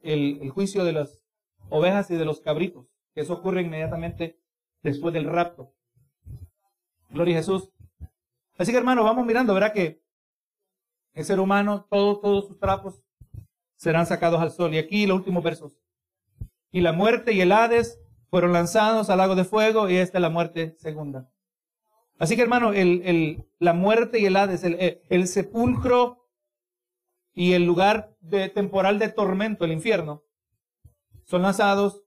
[0.00, 1.24] El, el juicio de las
[1.68, 4.40] ovejas y de los cabritos, que eso ocurre inmediatamente
[4.82, 5.74] después del rapto.
[7.10, 7.72] Gloria a Jesús.
[8.56, 10.02] Así que hermano, vamos mirando, verá que
[11.14, 13.02] el ser humano, todos, todos sus trapos
[13.76, 14.74] serán sacados al sol.
[14.74, 15.78] Y aquí los últimos versos.
[16.70, 18.00] Y la muerte y el Hades
[18.30, 21.28] fueron lanzados al lago de fuego y esta es la muerte segunda.
[22.18, 26.26] Así que hermano, el, la muerte y el Hades, el, el sepulcro
[27.32, 30.24] y el lugar de, temporal de tormento, el infierno,
[31.24, 32.02] son lanzados,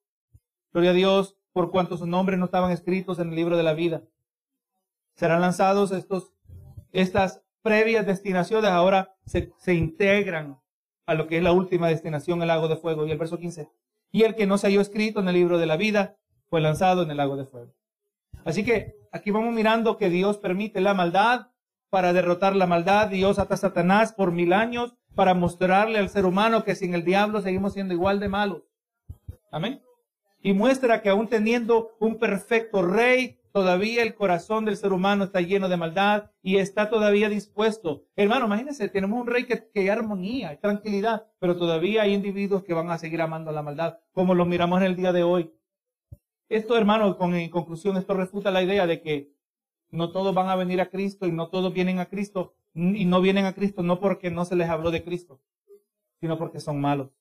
[0.74, 3.74] gloria a Dios, por cuanto sus nombres no estaban escritos en el libro de la
[3.74, 4.03] vida.
[5.15, 6.34] Serán lanzados estos,
[6.91, 10.59] estas previas destinaciones, ahora se, se integran
[11.05, 13.05] a lo que es la última destinación, el lago de fuego.
[13.05, 13.69] Y el verso 15.
[14.12, 16.18] Y el que no se halló escrito en el libro de la vida
[16.49, 17.74] fue lanzado en el lago de fuego.
[18.43, 21.47] Así que aquí vamos mirando que Dios permite la maldad
[21.89, 23.09] para derrotar la maldad.
[23.09, 27.03] Dios ata a Satanás por mil años para mostrarle al ser humano que sin el
[27.03, 28.64] diablo seguimos siendo igual de malos.
[29.51, 29.82] Amén.
[30.41, 35.41] Y muestra que aún teniendo un perfecto rey, todavía el corazón del ser humano está
[35.41, 38.06] lleno de maldad y está todavía dispuesto.
[38.16, 42.74] Hermano, imagínense, tenemos un rey que, hay armonía, hay tranquilidad, pero todavía hay individuos que
[42.74, 45.54] van a seguir amando la maldad, como lo miramos en el día de hoy.
[46.49, 49.32] Esto, hermano, con, en conclusión, esto refuta la idea de que
[49.89, 53.22] no todos van a venir a Cristo y no todos vienen a Cristo y no
[53.22, 55.41] vienen a Cristo no porque no se les habló de Cristo,
[56.20, 57.12] sino porque son malos,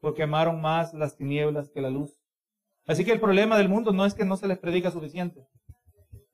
[0.00, 2.18] porque amaron más las tinieblas que la luz.
[2.86, 5.46] Así que el problema del mundo no es que no se les predica suficiente.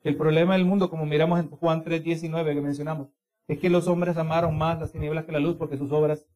[0.03, 3.09] El problema del mundo, como miramos en Juan 3:19 que mencionamos,
[3.49, 6.27] es que los hombres amaron más las tinieblas que la luz porque sus obras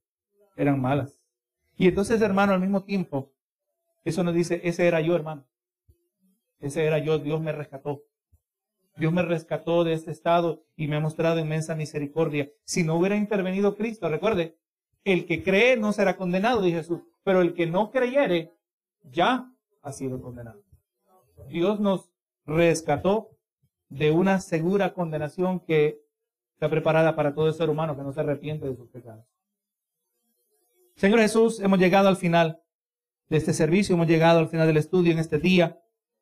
[0.57, 1.21] eran malas.
[1.77, 3.33] Y entonces, hermano, al mismo tiempo,
[4.05, 5.45] eso nos dice, ese era yo, hermano.
[6.61, 8.03] Ese era yo, Dios me rescató.
[8.97, 12.51] Dios me rescató de este estado y me ha mostrado inmensa misericordia.
[12.65, 14.57] Si no hubiera intervenido Cristo, recuerde,
[15.05, 18.55] el que cree no será condenado, dice Jesús, pero el que no creyere
[19.03, 19.53] ya
[19.87, 20.63] ha sido condenado.
[21.49, 22.11] Dios nos
[22.45, 23.31] rescató
[23.89, 26.01] de una segura condenación que
[26.55, 29.25] está preparada para todo ser humano que no se arrepiente de sus pecados.
[30.97, 32.63] Señor Jesús, hemos llegado al final
[33.29, 35.81] de este servicio, hemos llegado al final del estudio en este día,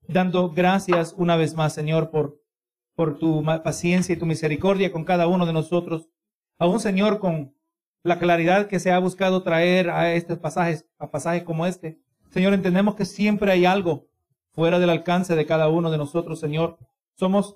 [0.09, 2.45] dando gracias una vez más, Señor, por
[2.95, 6.09] por tu paciencia y tu misericordia con cada uno de nosotros.
[6.59, 7.55] Aún, Señor, con
[8.03, 11.99] la claridad que se ha buscado traer a estos pasajes, a pasajes como este.
[12.35, 14.09] Señor, entendemos que siempre hay algo
[14.51, 16.79] fuera del alcance de cada uno de nosotros, Señor.
[17.15, 17.53] Somos